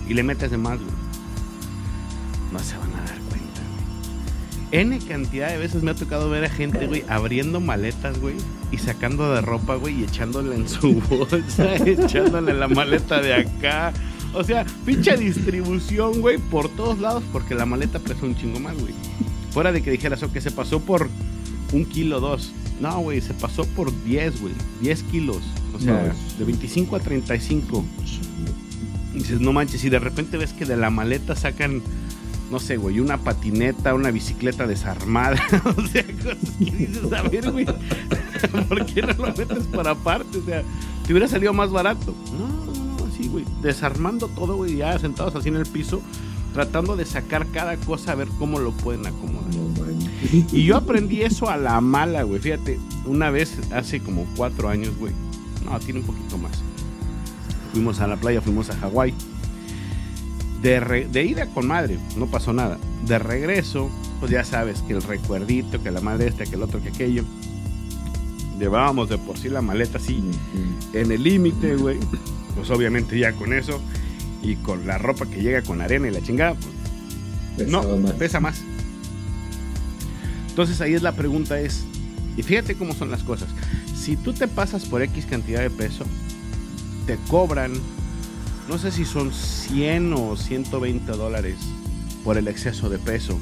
Y 0.09 0.15
le 0.15 0.23
metes 0.23 0.51
de 0.51 0.57
más, 0.59 0.79
güey. 0.79 1.06
No 2.53 2.59
se 2.61 2.77
van 2.77 2.91
a 2.95 2.99
dar 3.05 3.19
cuenta, 3.29 3.61
güey. 4.71 4.81
N 4.83 4.99
cantidad 5.01 5.49
de 5.51 5.59
veces 5.59 5.83
me 5.83 5.91
ha 5.91 5.95
tocado 5.95 6.29
ver 6.31 6.45
a 6.45 6.49
gente, 6.49 6.87
güey, 6.87 7.05
abriendo 7.09 7.61
maletas, 7.61 8.19
güey, 8.21 8.35
y 8.73 8.79
sacando 8.79 9.33
de 9.35 9.41
ropa, 9.41 9.77
güey, 9.77 10.01
y 10.01 10.05
echándola 10.05 10.55
en 10.55 10.69
su 10.69 10.95
bolsa, 11.09 11.77
echándole 11.77 12.53
en 12.53 12.61
la 12.61 12.69
maleta 12.69 13.21
de 13.21 13.35
acá. 13.35 13.93
O 14.35 14.45
sea, 14.45 14.67
pinche 14.85 15.17
distribución, 15.17 16.21
güey, 16.21 16.39
por 16.39 16.69
todos 16.71 16.99
lados, 16.99 17.23
porque 17.33 17.55
la 17.55 17.65
maleta 17.67 17.99
pesa 17.99 18.27
un 18.27 18.37
chingo 18.37 18.61
más, 18.61 18.75
güey. 18.79 18.93
Fuera 19.53 19.73
de 19.73 19.83
que 19.83 19.91
dijeras, 19.91 20.23
o 20.23 20.31
que 20.33 20.41
se 20.41 20.51
pasó 20.51 20.81
por 20.81 21.09
un 21.73 21.85
kilo, 21.87 22.21
dos. 22.21 22.53
No, 22.81 22.99
güey, 23.01 23.23
se 23.23 23.33
pasó 23.33 23.65
por 23.65 23.91
10, 24.05 24.43
güey. 24.43 24.53
10 24.83 25.03
kilos. 25.05 25.39
O 25.75 25.81
sea, 25.81 25.95
No. 26.13 26.39
de 26.39 26.45
25 26.45 26.95
a 26.97 27.01
35. 27.01 27.83
Y 29.15 29.19
dices, 29.21 29.41
no 29.41 29.55
manches, 29.55 29.83
y 29.85 29.89
de 29.89 29.99
repente 29.99 30.37
ves 30.37 30.53
que 30.53 30.67
de 30.67 30.77
la 30.77 30.91
maleta 30.91 31.35
sacan, 31.35 31.81
no 32.51 32.61
sé, 32.61 32.77
güey, 32.77 33.01
una 33.01 33.19
patineta, 33.19 33.95
una 33.95 34.11
bicicleta 34.11 34.67
desarmada. 34.67 35.43
o 35.77 35.87
sea, 35.87 36.05
cosas 36.05 36.39
que 36.59 36.65
dices, 36.65 37.13
a 37.13 37.23
ver, 37.23 37.51
güey, 37.51 37.67
¿por 38.69 38.87
qué 38.87 39.03
no 39.03 39.13
lo 39.15 39.35
metes 39.35 39.67
para 39.75 39.91
aparte? 39.93 40.39
O 40.39 40.45
sea, 40.45 40.63
te 41.07 41.13
hubiera 41.13 41.29
salido 41.29 41.53
más 41.53 41.71
barato. 41.71 42.15
No, 42.39 42.49
no, 42.73 43.07
así, 43.07 43.29
güey, 43.29 43.45
desarmando 43.63 44.29
todo, 44.29 44.57
güey, 44.57 44.77
ya 44.77 44.99
sentados 44.99 45.35
así 45.35 45.49
en 45.49 45.57
el 45.57 45.67
piso, 45.67 46.01
tratando 46.53 46.97
de 46.97 47.05
sacar 47.05 47.47
cada 47.49 47.77
cosa 47.77 48.13
a 48.13 48.15
ver 48.15 48.29
cómo 48.39 48.59
lo 48.59 48.73
pueden 48.73 49.07
acomodar. 49.07 49.47
Y 50.53 50.65
yo 50.65 50.77
aprendí 50.77 51.23
eso 51.23 51.49
a 51.49 51.57
la 51.57 51.81
mala, 51.81 52.23
güey. 52.23 52.41
Fíjate, 52.41 52.81
una 53.05 53.31
vez 53.31 53.59
hace 53.73 54.01
como 54.01 54.27
cuatro 54.37 54.69
años, 54.69 54.97
güey. 54.99 55.13
No, 55.65 55.79
tiene 55.81 56.01
un 56.01 56.07
poquito 56.07 56.39
más. 56.39 56.53
Fuimos 57.73 58.01
a 58.01 58.07
la 58.07 58.17
playa, 58.17 58.41
fuimos 58.41 58.71
a 58.71 58.77
Hawái. 58.77 59.15
De, 60.62 60.81
re- 60.81 61.07
de 61.07 61.25
ida 61.25 61.47
con 61.47 61.66
madre, 61.66 61.99
no 62.16 62.27
pasó 62.27 62.53
nada. 62.53 62.79
De 63.07 63.19
regreso, 63.19 63.90
pues 64.21 64.31
ya 64.33 64.42
sabes 64.45 64.83
que 64.83 64.95
el 64.95 65.03
recuerdito, 65.03 65.83
que 65.83 65.90
la 65.90 66.01
madre 66.01 66.29
esta, 66.29 66.45
que 66.45 66.55
el 66.57 66.62
otro, 66.62 66.83
que 66.83 66.88
aquello. 66.88 67.25
Llevábamos 68.59 69.09
de 69.11 69.19
por 69.19 69.37
sí 69.37 69.49
la 69.51 69.61
maleta 69.61 69.99
así 69.99 70.23
en 70.95 71.12
el 71.12 71.23
límite, 71.23 71.77
güey. 71.77 71.99
Pues 72.55 72.71
obviamente 72.71 73.19
ya 73.19 73.33
con 73.33 73.53
eso 73.53 73.81
y 74.42 74.57
con 74.57 74.87
la 74.87 74.97
ropa 74.97 75.27
que 75.27 75.42
llega 75.42 75.61
con 75.62 75.81
arena 75.83 76.09
y 76.09 76.11
la 76.11 76.23
chingada, 76.23 76.55
pues 77.57 77.69
no, 77.69 77.83
más. 77.99 78.12
pesa 78.12 78.40
más. 78.40 78.62
Entonces 80.49 80.81
ahí 80.81 80.95
es 80.95 81.03
la 81.03 81.12
pregunta 81.12 81.61
es, 81.61 81.85
y 82.37 82.42
fíjate 82.42 82.77
cómo 82.77 82.95
son 82.95 83.11
las 83.11 83.23
cosas. 83.23 83.49
Si 83.95 84.16
tú 84.16 84.33
te 84.33 84.49
pasas 84.49 84.85
por 84.87 85.03
X 85.03 85.27
cantidad 85.27 85.61
de 85.61 85.69
peso, 85.71 86.05
te 87.07 87.19
cobran, 87.29 87.73
no 88.69 88.79
sé 88.79 88.91
si 88.91 89.05
son 89.05 89.33
100 89.33 90.13
o 90.15 90.37
120 90.37 91.13
dólares 91.13 91.57
por 92.25 92.37
el 92.37 92.49
exceso 92.49 92.89
de 92.89 92.99
peso. 92.99 93.39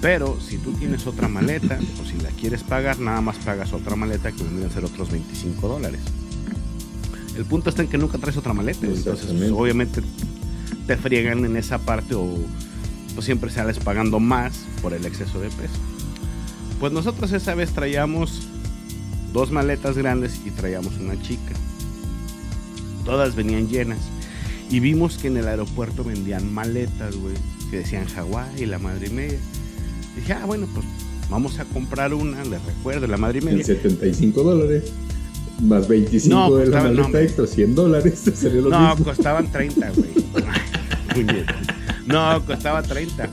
Pero 0.00 0.38
si 0.40 0.58
tú 0.58 0.72
tienes 0.72 1.06
otra 1.06 1.28
maleta, 1.28 1.78
o 2.00 2.08
si 2.08 2.16
la 2.18 2.30
quieres 2.30 2.62
pagar, 2.62 3.00
nada 3.00 3.20
más 3.20 3.36
pagas 3.38 3.72
otra 3.72 3.96
maleta 3.96 4.32
que 4.32 4.42
vendrían 4.42 4.70
a 4.70 4.72
ser 4.72 4.84
otros 4.84 5.10
25 5.10 5.68
dólares. 5.68 6.00
El 7.36 7.44
punto 7.44 7.70
está 7.70 7.82
en 7.82 7.88
que 7.88 7.98
nunca 7.98 8.18
traes 8.18 8.36
otra 8.36 8.52
maleta, 8.52 8.86
entonces 8.86 9.32
pues, 9.32 9.50
obviamente 9.50 10.02
te 10.86 10.96
friegan 10.96 11.44
en 11.44 11.56
esa 11.56 11.78
parte 11.78 12.14
o 12.14 12.28
pues, 13.14 13.26
siempre 13.26 13.50
sales 13.50 13.78
pagando 13.78 14.20
más 14.20 14.64
por 14.80 14.94
el 14.94 15.04
exceso 15.04 15.40
de 15.40 15.48
peso. 15.48 15.78
Pues 16.80 16.92
nosotros 16.92 17.32
esa 17.32 17.54
vez 17.54 17.72
traíamos 17.72 18.48
dos 19.32 19.50
maletas 19.50 19.98
grandes 19.98 20.40
y 20.46 20.50
traíamos 20.50 20.96
una 20.98 21.20
chica. 21.20 21.57
Todas 23.08 23.34
venían 23.34 23.68
llenas. 23.68 23.98
Y 24.70 24.80
vimos 24.80 25.16
que 25.16 25.28
en 25.28 25.38
el 25.38 25.48
aeropuerto 25.48 26.04
vendían 26.04 26.52
maletas, 26.52 27.16
güey, 27.16 27.32
que 27.70 27.78
decían 27.78 28.04
Hawái 28.04 28.62
y 28.62 28.66
la 28.66 28.78
madre 28.78 29.06
y 29.06 29.10
media. 29.10 29.38
Dije, 30.14 30.34
ah, 30.34 30.44
bueno, 30.44 30.66
pues 30.74 30.84
vamos 31.30 31.58
a 31.58 31.64
comprar 31.64 32.12
una, 32.12 32.44
les 32.44 32.62
recuerdo, 32.62 33.06
la 33.06 33.16
madre 33.16 33.38
y 33.38 33.42
En 33.48 33.52
media. 33.52 33.64
75 33.64 34.42
dólares. 34.42 34.92
Más 35.62 35.88
25 35.88 36.34
No, 36.36 36.54
de 36.54 36.66
la 36.66 36.70
costaba- 36.70 36.82
no, 36.82 36.88
maleta 36.90 37.06
hombre. 37.06 37.22
extra, 37.24 37.46
100 37.46 37.74
dólares. 37.74 38.18
Sería 38.34 38.60
lo 38.60 38.68
No, 38.68 38.90
mismo. 38.90 39.04
costaban 39.06 39.50
30, 39.50 39.90
güey. 39.90 40.10
No, 42.06 42.44
costaba 42.44 42.82
30. 42.82 43.28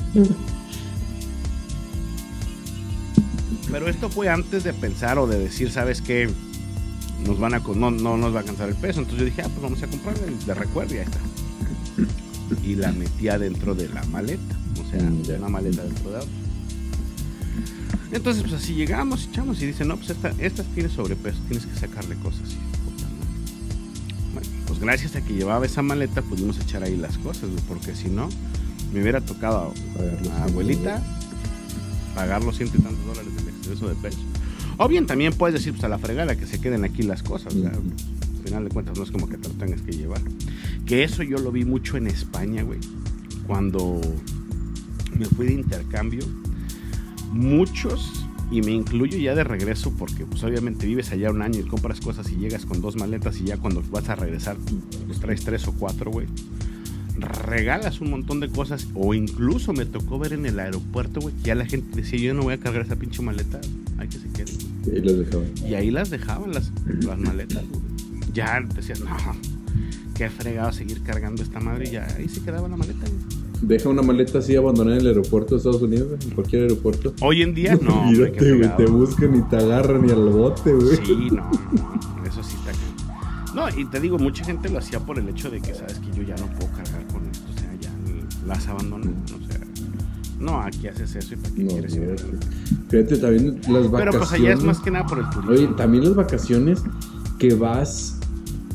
Pero 3.71 3.89
esto 3.89 4.09
fue 4.09 4.29
antes 4.29 4.63
de 4.63 4.73
pensar 4.73 5.17
o 5.19 5.27
de 5.27 5.37
decir, 5.39 5.69
¿sabes 5.69 6.01
qué? 6.01 6.29
Nos 7.23 7.39
van 7.39 7.53
a, 7.53 7.59
no, 7.59 7.91
no 7.91 8.17
nos 8.17 8.33
va 8.33 8.37
a 8.37 8.39
alcanzar 8.41 8.69
el 8.69 8.75
peso. 8.75 8.99
Entonces 8.99 9.19
yo 9.19 9.25
dije, 9.25 9.41
ah, 9.41 9.49
pues 9.49 9.61
vamos 9.61 9.81
a 9.81 9.87
comprarla 9.87 10.23
de 10.45 10.53
recuerdo 10.53 10.95
y 10.95 10.97
ahí 10.99 11.05
está. 11.05 11.19
Y 12.63 12.75
la 12.75 12.91
metía 12.91 13.39
dentro 13.39 13.73
de 13.75 13.89
la 13.89 14.03
maleta. 14.05 14.55
O 14.85 14.89
sea, 14.91 15.01
Mm, 15.01 15.21
ya. 15.23 15.35
una 15.37 15.49
maleta 15.49 15.83
dentro 15.83 16.11
de 16.11 16.17
otra. 16.17 16.29
Entonces, 18.11 18.43
pues 18.43 18.53
así 18.53 18.73
llegamos, 18.75 19.27
echamos 19.31 19.61
y 19.61 19.65
dice, 19.65 19.83
no, 19.83 19.97
pues 19.97 20.11
esta, 20.11 20.31
esta 20.39 20.63
tiene 20.63 20.89
sobrepeso, 20.89 21.37
tienes 21.47 21.65
que 21.65 21.75
sacarle 21.77 22.15
cosas. 22.17 22.49
Bueno, 24.33 24.47
pues 24.67 24.79
gracias 24.79 25.15
a 25.15 25.21
que 25.21 25.33
llevaba 25.33 25.65
esa 25.65 25.81
maleta 25.81 26.21
pudimos 26.21 26.57
echar 26.59 26.83
ahí 26.83 26.95
las 26.95 27.17
cosas, 27.17 27.49
porque 27.67 27.95
si 27.95 28.09
no, 28.09 28.29
me 28.93 29.01
hubiera 29.01 29.21
tocado 29.21 29.73
a 30.37 30.43
abuelita 30.43 31.01
pagar 32.13 32.43
los 32.43 32.55
ciento 32.57 32.77
y 32.77 32.81
tantos 32.81 33.05
dólares 33.05 33.35
del 33.35 33.47
exceso 33.49 33.89
de 33.89 33.95
peso. 33.95 34.19
O 34.77 34.87
bien 34.87 35.05
también 35.05 35.33
puedes 35.33 35.53
decir, 35.53 35.73
pues 35.73 35.83
a 35.83 35.89
la 35.89 35.97
fregada 35.97 36.35
que 36.35 36.45
se 36.45 36.59
queden 36.59 36.83
aquí 36.83 37.03
las 37.03 37.23
cosas. 37.23 37.53
o 37.55 37.59
sea, 37.61 37.71
Ujú. 37.71 37.91
Al 38.39 38.43
final 38.49 38.63
de 38.65 38.69
cuentas 38.69 38.97
no 38.97 39.03
es 39.03 39.11
como 39.11 39.27
que 39.27 39.37
te 39.37 39.47
lo 39.49 39.55
tengas 39.55 39.81
que 39.81 39.91
llevar. 39.93 40.21
Que 40.85 41.03
eso 41.03 41.23
yo 41.23 41.37
lo 41.37 41.51
vi 41.51 41.65
mucho 41.65 41.97
en 41.97 42.07
España, 42.07 42.61
güey. 42.63 42.79
Cuando 43.47 43.99
me 45.17 45.25
fui 45.25 45.47
de 45.47 45.53
intercambio, 45.53 46.23
muchos, 47.31 48.25
y 48.51 48.61
me 48.61 48.71
incluyo 48.71 49.17
ya 49.17 49.33
de 49.33 49.43
regreso, 49.43 49.91
porque 49.97 50.25
pues 50.25 50.43
obviamente 50.43 50.85
vives 50.85 51.11
allá 51.11 51.31
un 51.31 51.41
año 51.41 51.59
y 51.59 51.63
compras 51.63 51.99
cosas 51.99 52.31
y 52.31 52.35
llegas 52.35 52.65
con 52.65 52.81
dos 52.81 52.95
maletas 52.95 53.39
y 53.39 53.45
ya 53.45 53.57
cuando 53.57 53.81
vas 53.89 54.07
a 54.09 54.15
regresar, 54.15 54.57
pues 55.07 55.19
traes 55.19 55.43
tres 55.43 55.67
o 55.67 55.73
cuatro, 55.73 56.11
güey. 56.11 56.27
Regalas 57.17 58.01
un 58.01 58.09
montón 58.09 58.39
de 58.41 58.49
cosas, 58.49 58.87
o 58.93 59.13
incluso 59.13 59.71
me 59.71 59.85
tocó 59.85 60.19
ver 60.19 60.33
en 60.33 60.45
el 60.45 60.59
aeropuerto, 60.59 61.21
güey, 61.21 61.33
ya 61.43 61.55
la 61.55 61.65
gente 61.65 61.95
decía, 61.95 62.19
yo 62.19 62.33
no 62.33 62.43
voy 62.43 62.55
a 62.55 62.59
cargar 62.59 62.81
esa 62.81 62.97
pinche 62.97 63.21
maleta, 63.21 63.61
hay 63.97 64.09
que 64.09 64.17
se 64.17 64.29
quede. 64.29 64.51
Y 64.85 64.95
ahí 64.95 65.01
los 65.01 65.19
dejaban. 65.19 65.47
Y 65.65 65.73
ahí 65.75 65.91
las 65.91 66.09
dejaban 66.09 66.53
las, 66.53 66.71
las 66.85 67.17
maletas, 67.17 67.63
güey. 67.69 67.81
Ya 68.33 68.59
decías, 68.75 68.99
no, 68.99 69.15
qué 70.13 70.29
fregado 70.29 70.73
seguir 70.73 71.01
cargando 71.03 71.41
esta 71.41 71.59
madre, 71.61 71.87
y 71.87 71.91
ya 71.91 72.07
ahí 72.17 72.27
se 72.27 72.41
quedaba 72.41 72.67
la 72.67 72.75
maleta, 72.75 73.07
güey. 73.07 73.45
Deja 73.61 73.87
una 73.87 74.01
maleta 74.01 74.39
así 74.39 74.53
abandonada 74.55 74.97
en 74.97 75.01
el 75.01 75.07
aeropuerto 75.07 75.55
de 75.55 75.59
Estados 75.59 75.81
Unidos, 75.81 76.19
en 76.21 76.31
cualquier 76.31 76.63
aeropuerto. 76.63 77.13
Hoy 77.21 77.41
en 77.41 77.53
día, 77.53 77.75
no, 77.81 78.01
hombre, 78.01 78.29
güey, 78.29 78.39
fregado. 78.39 78.75
te 78.75 78.85
buscan 78.87 79.35
y 79.35 79.41
te 79.43 79.55
agarran 79.55 80.07
y 80.07 80.11
al 80.11 80.29
bote, 80.29 80.73
güey. 80.73 80.97
Sí, 80.97 81.29
no, 81.31 81.49
no, 81.49 82.25
eso 82.25 82.43
sí 82.43 82.57
está. 82.57 82.71
No, 83.55 83.69
y 83.69 83.85
te 83.85 84.01
digo, 84.01 84.19
mucha 84.19 84.43
gente 84.43 84.67
lo 84.67 84.79
hacía 84.79 84.99
por 84.99 85.17
el 85.17 85.29
hecho 85.29 85.49
de 85.49 85.61
que 85.61 85.73
sabes 85.73 85.99
que 85.99 86.11
yo 86.11 86.23
ya 86.23 86.35
no 86.35 86.47
puedo 86.47 86.69
cargar 86.73 87.04
las 88.45 88.67
abandonan, 88.67 89.23
o 89.25 89.47
sea, 89.47 89.59
No, 90.39 90.59
aquí 90.61 90.87
haces 90.87 91.15
eso 91.15 91.33
y 91.33 91.37
para 91.37 91.55
qué 91.55 91.63
No, 91.63 91.69
quieres 91.69 91.95
ir. 91.95 92.15
fíjate. 92.89 93.17
También 93.17 93.55
las 93.67 93.89
vacaciones. 93.89 93.91
Pero 93.91 94.11
pues 94.11 94.31
allá 94.33 94.53
es 94.53 94.63
más 94.63 94.79
que 94.79 94.91
nada 94.91 95.05
por 95.05 95.19
el 95.19 95.29
turismo. 95.29 95.51
Oye, 95.51 95.67
también 95.77 96.03
las 96.03 96.15
vacaciones 96.15 96.83
que 97.39 97.53
vas 97.55 98.19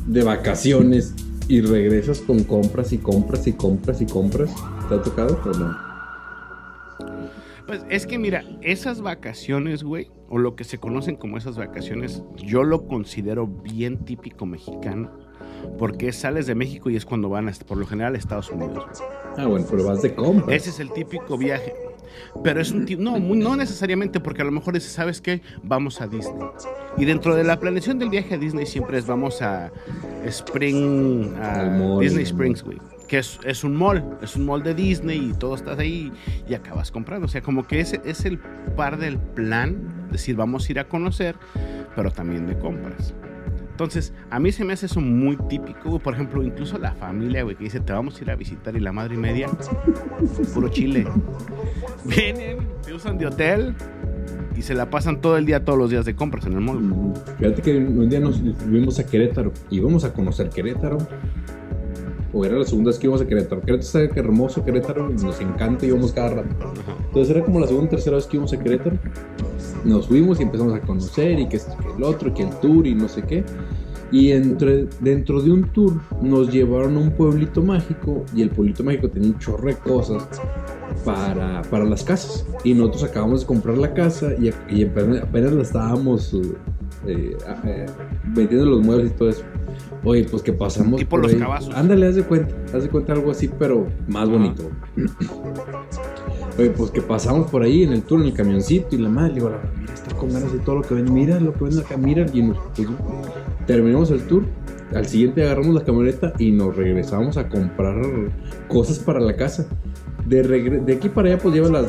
de 0.07 0.23
vacaciones 0.23 1.13
y 1.47 1.61
regresas 1.61 2.19
con 2.21 2.43
compras 2.43 2.91
y 2.93 2.97
compras 2.97 3.45
y 3.47 3.53
compras 3.53 4.01
y 4.01 4.05
compras. 4.07 4.49
¿Te 4.89 4.95
ha 4.95 5.01
tocado 5.01 5.39
o 5.45 5.49
no? 5.57 5.75
Pues 7.67 7.85
es 7.89 8.05
que 8.05 8.17
mira, 8.17 8.43
esas 8.61 9.01
vacaciones, 9.01 9.83
güey, 9.83 10.09
o 10.29 10.37
lo 10.39 10.55
que 10.55 10.63
se 10.63 10.77
conocen 10.77 11.15
como 11.15 11.37
esas 11.37 11.57
vacaciones, 11.57 12.23
yo 12.37 12.63
lo 12.63 12.87
considero 12.87 13.47
bien 13.47 14.03
típico 14.03 14.45
mexicano, 14.45 15.11
porque 15.77 16.11
sales 16.11 16.47
de 16.47 16.55
México 16.55 16.89
y 16.89 16.95
es 16.95 17.05
cuando 17.05 17.29
van, 17.29 17.47
hasta, 17.47 17.65
por 17.65 17.77
lo 17.77 17.85
general, 17.85 18.15
a 18.15 18.17
Estados 18.17 18.49
Unidos. 18.49 18.83
Ah, 19.37 19.45
bueno, 19.45 19.65
pero 19.69 19.85
vas 19.85 20.01
de 20.01 20.13
compras. 20.13 20.55
Ese 20.55 20.69
es 20.69 20.79
el 20.79 20.91
típico 20.91 21.37
viaje. 21.37 21.73
Pero 22.43 22.61
es 22.61 22.71
un 22.71 22.85
tipo, 22.85 23.01
no, 23.01 23.19
no 23.19 23.55
necesariamente, 23.55 24.19
porque 24.19 24.41
a 24.41 24.45
lo 24.45 24.51
mejor 24.51 24.73
dices, 24.73 24.91
¿sabes 24.91 25.21
qué? 25.21 25.41
Vamos 25.63 26.01
a 26.01 26.07
Disney. 26.07 26.43
Y 26.97 27.05
dentro 27.05 27.35
de 27.35 27.43
la 27.43 27.59
planeación 27.59 27.99
del 27.99 28.09
viaje 28.09 28.35
a 28.35 28.37
Disney 28.37 28.65
siempre 28.65 28.97
es 28.97 29.05
vamos 29.05 29.41
a 29.41 29.71
Spring, 30.25 31.33
a 31.35 31.61
Al 31.61 31.77
mall. 31.77 32.01
Disney 32.01 32.23
Springs, 32.23 32.63
güey. 32.63 32.77
Que 33.07 33.19
es, 33.19 33.39
es 33.43 33.63
un 33.63 33.75
mall, 33.75 34.17
es 34.21 34.35
un 34.37 34.45
mall 34.45 34.63
de 34.63 34.73
Disney 34.73 35.31
y 35.31 35.33
todo 35.33 35.55
estás 35.55 35.77
ahí 35.79 36.11
y 36.47 36.53
acabas 36.53 36.91
comprando. 36.91 37.25
O 37.25 37.29
sea, 37.29 37.41
como 37.41 37.67
que 37.67 37.79
ese 37.79 38.01
es 38.05 38.25
el 38.25 38.39
par 38.75 38.97
del 38.97 39.17
plan, 39.17 40.07
decir, 40.11 40.35
vamos 40.35 40.67
a 40.67 40.71
ir 40.71 40.79
a 40.79 40.87
conocer, 40.87 41.35
pero 41.95 42.11
también 42.11 42.47
de 42.47 42.57
compras. 42.57 43.13
Entonces, 43.81 44.13
a 44.29 44.39
mí 44.39 44.51
se 44.51 44.63
me 44.63 44.73
hace 44.73 44.85
eso 44.85 45.01
muy 45.01 45.35
típico, 45.49 45.89
güey. 45.89 45.99
Por 45.99 46.13
ejemplo, 46.13 46.43
incluso 46.43 46.77
la 46.77 46.93
familia, 46.93 47.41
güey, 47.41 47.55
que 47.55 47.63
dice, 47.63 47.79
te 47.79 47.91
vamos 47.91 48.15
a 48.19 48.23
ir 48.23 48.29
a 48.29 48.35
visitar 48.35 48.75
y 48.75 48.79
la 48.79 48.91
madre 48.91 49.15
y 49.15 49.17
media, 49.17 49.49
puro 50.53 50.69
chile. 50.69 51.07
Vienen, 52.05 52.59
se 52.81 52.93
usan 52.93 53.17
de 53.17 53.25
hotel 53.25 53.73
y 54.55 54.61
se 54.61 54.75
la 54.75 54.91
pasan 54.91 55.19
todo 55.19 55.35
el 55.35 55.47
día, 55.47 55.65
todos 55.65 55.79
los 55.79 55.89
días 55.89 56.05
de 56.05 56.15
compras 56.15 56.45
en 56.45 56.53
el 56.53 56.61
mall. 56.61 57.13
Fíjate 57.39 57.63
que 57.63 57.75
un 57.75 58.07
día 58.07 58.19
nos 58.19 58.39
fuimos 58.69 58.99
a 58.99 59.05
Querétaro. 59.07 59.51
Íbamos 59.71 60.03
a 60.03 60.13
conocer 60.13 60.49
Querétaro. 60.49 60.99
O 62.33 62.45
era 62.45 62.57
la 62.57 62.65
segunda 62.65 62.91
vez 62.91 62.99
que 62.99 63.07
íbamos 63.07 63.23
a 63.23 63.27
Querétaro. 63.27 63.61
Querétaro 63.61 64.03
está 64.03 64.19
hermoso, 64.19 64.63
Querétaro. 64.63 65.09
y 65.09 65.15
Nos 65.15 65.41
encanta, 65.41 65.87
íbamos 65.87 66.13
cada 66.13 66.29
rato. 66.29 66.71
Entonces 67.07 67.35
era 67.35 67.43
como 67.43 67.59
la 67.59 67.65
segunda 67.65 67.87
o 67.87 67.89
tercera 67.89 68.17
vez 68.17 68.27
que 68.27 68.37
íbamos 68.37 68.53
a 68.53 68.59
Querétaro. 68.59 68.99
Nos 69.83 70.07
fuimos 70.07 70.39
y 70.39 70.43
empezamos 70.43 70.73
a 70.73 70.81
conocer 70.81 71.39
y 71.39 71.47
que 71.47 71.57
esto, 71.57 71.75
que 71.77 71.95
el 71.97 72.03
otro, 72.03 72.33
que 72.33 72.43
el 72.43 72.49
tour 72.59 72.85
y 72.85 72.95
no 72.95 73.07
sé 73.07 73.23
qué. 73.23 73.43
Y 74.11 74.31
entre, 74.31 74.87
dentro 74.99 75.41
de 75.41 75.51
un 75.51 75.63
tour 75.71 75.93
nos 76.21 76.51
llevaron 76.51 76.97
a 76.97 76.99
un 76.99 77.11
pueblito 77.11 77.61
mágico 77.63 78.25
y 78.35 78.41
el 78.41 78.49
pueblito 78.49 78.83
mágico 78.83 79.09
tenía 79.09 79.29
un 79.29 79.39
chorro 79.39 79.67
de 79.67 79.75
cosas 79.75 80.27
para, 81.05 81.61
para 81.63 81.85
las 81.85 82.03
casas. 82.03 82.45
Y 82.63 82.73
nosotros 82.73 83.05
acabamos 83.05 83.41
de 83.41 83.47
comprar 83.47 83.77
la 83.77 83.93
casa 83.93 84.31
y, 84.37 84.51
y 84.69 84.83
apenas, 84.83 85.23
apenas 85.23 85.53
la 85.53 85.61
estábamos 85.61 86.33
eh, 86.33 86.57
eh, 87.07 87.35
eh, 87.65 87.85
metiendo 88.35 88.65
los 88.65 88.81
muebles 88.81 89.11
y 89.11 89.13
todo 89.15 89.29
eso. 89.29 89.43
Oye, 90.03 90.25
pues 90.29 90.43
que 90.43 90.51
pasamos. 90.51 90.97
Tipo 90.97 91.11
por 91.11 91.21
los 91.23 91.33
ahí. 91.33 91.39
cabazos. 91.39 91.73
Ándale, 91.73 92.07
haz 92.07 92.15
de 92.15 92.23
cuenta. 92.23 92.53
Haz 92.73 92.83
de 92.83 92.89
cuenta 92.89 93.13
algo 93.13 93.31
así, 93.31 93.49
pero 93.57 93.87
más 94.07 94.29
bonito. 94.29 94.69
Oye, 96.57 96.69
pues 96.71 96.91
que 96.91 97.01
pasamos 97.01 97.49
por 97.49 97.63
ahí 97.63 97.83
en 97.83 97.93
el 97.93 98.03
tour, 98.03 98.21
en 98.21 98.27
el 98.27 98.33
camioncito, 98.33 98.95
y 98.95 98.99
la 98.99 99.09
madre, 99.09 99.29
le 99.29 99.35
digo, 99.35 99.51
mira, 99.77 99.93
está 99.93 100.15
con 100.15 100.33
ganas 100.33 100.51
de 100.51 100.59
todo 100.59 100.77
lo 100.77 100.81
que 100.81 100.95
ven, 100.95 101.13
mira 101.13 101.39
lo 101.39 101.53
que 101.53 101.63
ven 101.63 101.79
acá, 101.79 101.97
mira, 101.97 102.25
y 102.33 102.41
nos, 102.41 102.57
pues, 102.75 102.87
terminamos 103.65 104.11
el 104.11 104.21
tour, 104.27 104.43
al 104.93 105.05
siguiente 105.05 105.43
agarramos 105.43 105.73
la 105.73 105.83
camioneta 105.83 106.33
y 106.37 106.51
nos 106.51 106.75
regresamos 106.75 107.37
a 107.37 107.47
comprar 107.47 107.95
cosas 108.67 108.99
para 108.99 109.19
la 109.19 109.35
casa. 109.35 109.65
De, 110.25 110.43
de 110.43 110.93
aquí 110.93 111.09
para 111.09 111.29
allá, 111.29 111.39
pues 111.39 111.55
lleva 111.55 111.69
las 111.69 111.87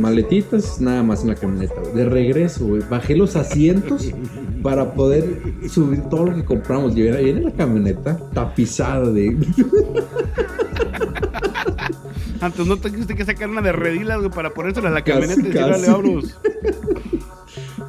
maletitas 0.00 0.80
nada 0.80 1.02
más 1.02 1.22
en 1.22 1.28
la 1.28 1.34
camioneta. 1.36 1.74
De 1.94 2.04
regreso, 2.04 2.66
güey, 2.66 2.82
bajé 2.88 3.16
los 3.16 3.36
asientos 3.36 4.12
para 4.62 4.94
poder 4.94 5.24
subir 5.68 6.02
todo 6.10 6.26
lo 6.26 6.34
que 6.34 6.44
compramos. 6.44 6.96
Y 6.96 7.02
viene 7.02 7.42
la 7.42 7.52
camioneta 7.52 8.18
tapizada 8.34 9.10
de. 9.10 9.36
Antes 12.40 12.66
no 12.66 12.76
tuviste 12.76 13.14
que 13.14 13.24
sacar 13.24 13.48
una 13.48 13.60
de 13.62 13.72
redilas, 13.72 14.18
güey, 14.18 14.30
para 14.30 14.50
ponérsela 14.50 14.88
a 14.88 14.92
la 14.92 15.02
Casi, 15.02 15.12
camioneta 15.20 15.40
y 15.40 15.44
decir, 15.52 15.60
casi. 15.60 15.70
dale, 15.82 15.88
vámonos. 15.92 16.38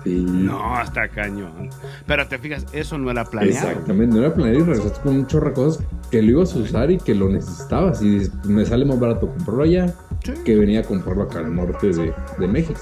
Sí. 0.06 0.16
No, 0.28 0.76
hasta 0.78 1.10
cañón. 1.10 1.70
Pero 2.08 2.26
te 2.28 2.40
fijas, 2.40 2.66
eso 2.72 2.98
no 2.98 3.12
era 3.12 3.26
planeado. 3.26 3.68
Exactamente, 3.70 4.16
no 4.16 4.22
era 4.26 4.34
planeado 4.34 4.60
y 4.60 4.64
regresaste 4.64 5.02
con 5.02 5.16
un 5.18 5.28
chorro 5.28 5.50
de 5.50 5.54
cosas 5.54 5.84
que 6.10 6.22
lo 6.22 6.32
ibas 6.32 6.56
a 6.56 6.60
usar 6.60 6.90
y 6.90 6.98
que 6.98 7.14
lo 7.14 7.28
necesitabas. 7.30 8.02
Y 8.02 8.10
dices, 8.20 8.34
me 8.46 8.66
sale 8.66 8.86
más 8.86 9.00
barato 9.00 9.28
comprarlo 9.28 9.64
allá 9.64 9.94
Sí. 10.24 10.34
que 10.46 10.56
venía 10.56 10.80
a 10.80 10.84
comprarlo 10.84 11.24
acá 11.24 11.40
al 11.40 11.54
norte 11.54 11.88
de, 11.92 12.14
de 12.40 12.48
México. 12.48 12.80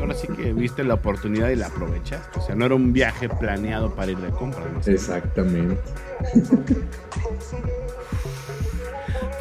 Ahora 0.00 0.14
sí 0.14 0.26
que 0.28 0.52
viste 0.54 0.82
la 0.84 0.94
oportunidad 0.94 1.50
y 1.50 1.56
la 1.56 1.66
aprovechaste. 1.66 2.38
O 2.40 2.42
sea, 2.42 2.54
no 2.54 2.64
era 2.64 2.74
un 2.74 2.92
viaje 2.92 3.28
planeado 3.28 3.94
para 3.94 4.10
ir 4.12 4.18
de 4.18 4.30
compras. 4.30 4.64
¿no? 4.72 4.92
Exactamente. 4.92 5.78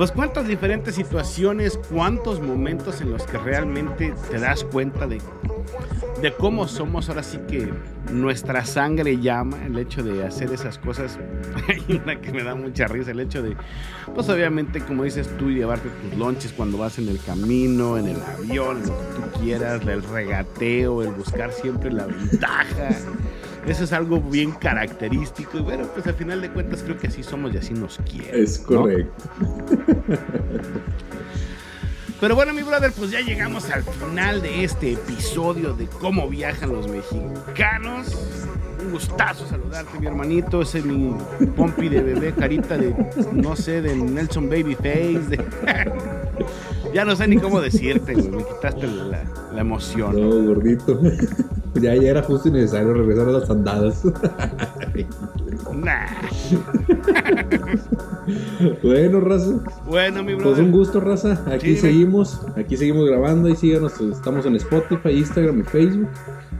Pues 0.01 0.11
cuántas 0.11 0.47
diferentes 0.47 0.95
situaciones, 0.95 1.79
cuántos 1.91 2.41
momentos 2.41 3.01
en 3.01 3.11
los 3.11 3.21
que 3.27 3.37
realmente 3.37 4.15
te 4.31 4.39
das 4.39 4.63
cuenta 4.63 5.05
de, 5.05 5.21
cómo 6.39 6.67
somos 6.67 7.07
ahora 7.07 7.21
sí 7.21 7.37
que 7.47 7.71
nuestra 8.11 8.65
sangre 8.65 9.19
llama 9.19 9.63
el 9.63 9.77
hecho 9.77 10.01
de 10.01 10.25
hacer 10.25 10.51
esas 10.51 10.79
cosas. 10.79 11.19
Hay 11.67 11.99
una 12.03 12.19
que 12.19 12.31
me 12.31 12.43
da 12.43 12.55
mucha 12.55 12.87
risa, 12.87 13.11
el 13.11 13.19
hecho 13.19 13.43
de, 13.43 13.55
pues 14.15 14.27
obviamente 14.27 14.79
como 14.79 15.03
dices 15.03 15.29
tú, 15.37 15.51
llevarte 15.51 15.89
tus 15.89 16.17
lonches 16.17 16.51
cuando 16.51 16.79
vas 16.79 16.97
en 16.97 17.07
el 17.07 17.21
camino, 17.21 17.99
en 17.99 18.07
el 18.07 18.21
avión, 18.23 18.81
lo 18.81 18.97
que 18.97 19.03
tú 19.13 19.39
quieras, 19.39 19.85
el 19.85 20.01
regateo, 20.01 21.03
el 21.03 21.11
buscar 21.11 21.51
siempre 21.51 21.91
la 21.91 22.07
ventaja. 22.07 22.89
Eso 23.67 23.83
es 23.83 23.93
algo 23.93 24.19
bien 24.19 24.51
característico 24.51 25.57
y 25.59 25.61
bueno, 25.61 25.85
pues 25.93 26.07
al 26.07 26.15
final 26.15 26.41
de 26.41 26.49
cuentas 26.49 26.81
creo 26.83 26.97
que 26.97 27.07
así 27.07 27.21
somos 27.23 27.53
y 27.53 27.57
así 27.57 27.73
nos 27.73 27.97
quieren. 28.09 28.43
Es 28.43 28.59
¿no? 28.61 28.81
correcto. 28.81 29.23
Pero 32.19 32.35
bueno, 32.35 32.53
mi 32.53 32.61
brother, 32.61 32.91
pues 32.91 33.09
ya 33.09 33.19
llegamos 33.21 33.69
al 33.71 33.83
final 33.83 34.41
de 34.43 34.63
este 34.63 34.93
episodio 34.93 35.73
de 35.73 35.87
cómo 35.87 36.27
viajan 36.29 36.71
los 36.71 36.87
mexicanos. 36.87 38.15
Un 38.83 38.91
gustazo 38.91 39.47
saludarte, 39.47 39.99
mi 39.99 40.05
hermanito. 40.07 40.61
Ese 40.61 40.79
es 40.79 40.85
mi 40.85 41.15
pompi 41.55 41.89
de 41.89 42.01
bebé, 42.01 42.31
carita 42.33 42.77
de, 42.77 42.93
no 43.31 43.55
sé, 43.55 43.81
de 43.81 43.95
Nelson 43.95 44.49
Babyface. 44.49 45.19
de- 45.29 45.45
ya 46.93 47.05
no 47.05 47.15
sé 47.15 47.27
ni 47.27 47.37
cómo 47.37 47.59
decirte, 47.59 48.13
güey. 48.13 48.29
Me 48.29 48.43
quitaste 48.43 48.85
la, 48.87 49.23
la 49.53 49.61
emoción. 49.61 50.13
No, 50.19 50.45
gordito. 50.47 50.99
Ya, 51.81 51.95
ya 51.95 52.09
era 52.11 52.23
justo 52.23 52.49
y 52.49 52.51
necesario 52.51 52.93
regresar 52.93 53.27
a 53.27 53.31
las 53.31 53.49
andadas. 53.49 54.03
Nah. 55.73 56.05
bueno, 58.83 59.19
raza. 59.21 59.51
Bueno, 59.85 60.23
mi 60.23 60.33
Pues 60.33 60.45
brother. 60.45 60.63
un 60.65 60.71
gusto, 60.71 60.99
raza. 60.99 61.43
Aquí 61.47 61.75
Sí, 61.75 61.77
seguimos. 61.77 62.41
Aquí 62.57 62.77
seguimos 62.77 63.07
grabando. 63.09 63.47
Ahí 63.47 63.55
síganos. 63.55 63.99
Estamos 63.99 64.45
en 64.45 64.55
Spotify, 64.57 65.09
Instagram 65.11 65.61
y 65.61 65.63
Facebook. 65.63 66.09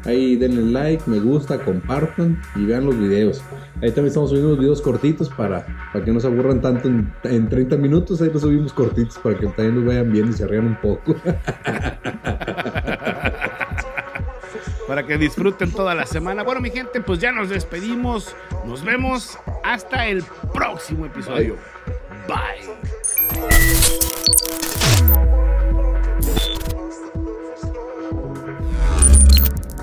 Ahí 0.05 0.36
denle 0.36 0.71
like, 0.71 1.03
me 1.07 1.19
gusta, 1.19 1.60
compartan 1.60 2.41
y 2.55 2.65
vean 2.65 2.86
los 2.86 2.97
videos. 2.97 3.41
Ahí 3.84 3.89
también 3.89 4.07
estamos 4.07 4.29
subiendo 4.29 4.49
unos 4.49 4.60
videos 4.60 4.81
cortitos 4.81 5.29
para, 5.29 5.65
para 5.93 6.03
que 6.03 6.12
no 6.12 6.19
se 6.19 6.27
aburran 6.27 6.60
tanto 6.62 6.88
en, 6.88 7.12
en 7.23 7.49
30 7.49 7.77
minutos. 7.77 8.21
Ahí 8.21 8.31
los 8.34 8.41
subimos 8.41 8.73
cortitos 8.73 9.19
para 9.19 9.38
que 9.38 9.45
también 9.47 9.75
los 9.75 9.86
vayan 9.86 10.12
viendo 10.12 10.31
y 10.31 10.34
se 10.34 10.47
rían 10.47 10.65
un 10.67 10.77
poco. 10.81 11.15
para 14.91 15.08
que 15.08 15.17
disfruten 15.17 15.71
toda 15.71 15.95
la 15.95 16.06
semana. 16.06 16.43
Bueno, 16.43 16.60
mi 16.60 16.69
gente, 16.69 16.99
pues 16.99 17.17
ya 17.17 17.32
nos 17.32 17.47
despedimos. 17.47 18.36
Nos 18.65 18.84
vemos 18.84 19.39
hasta 19.63 20.06
el 20.08 20.21
próximo 20.51 21.06
episodio. 21.06 21.56
Bye. 22.27 22.67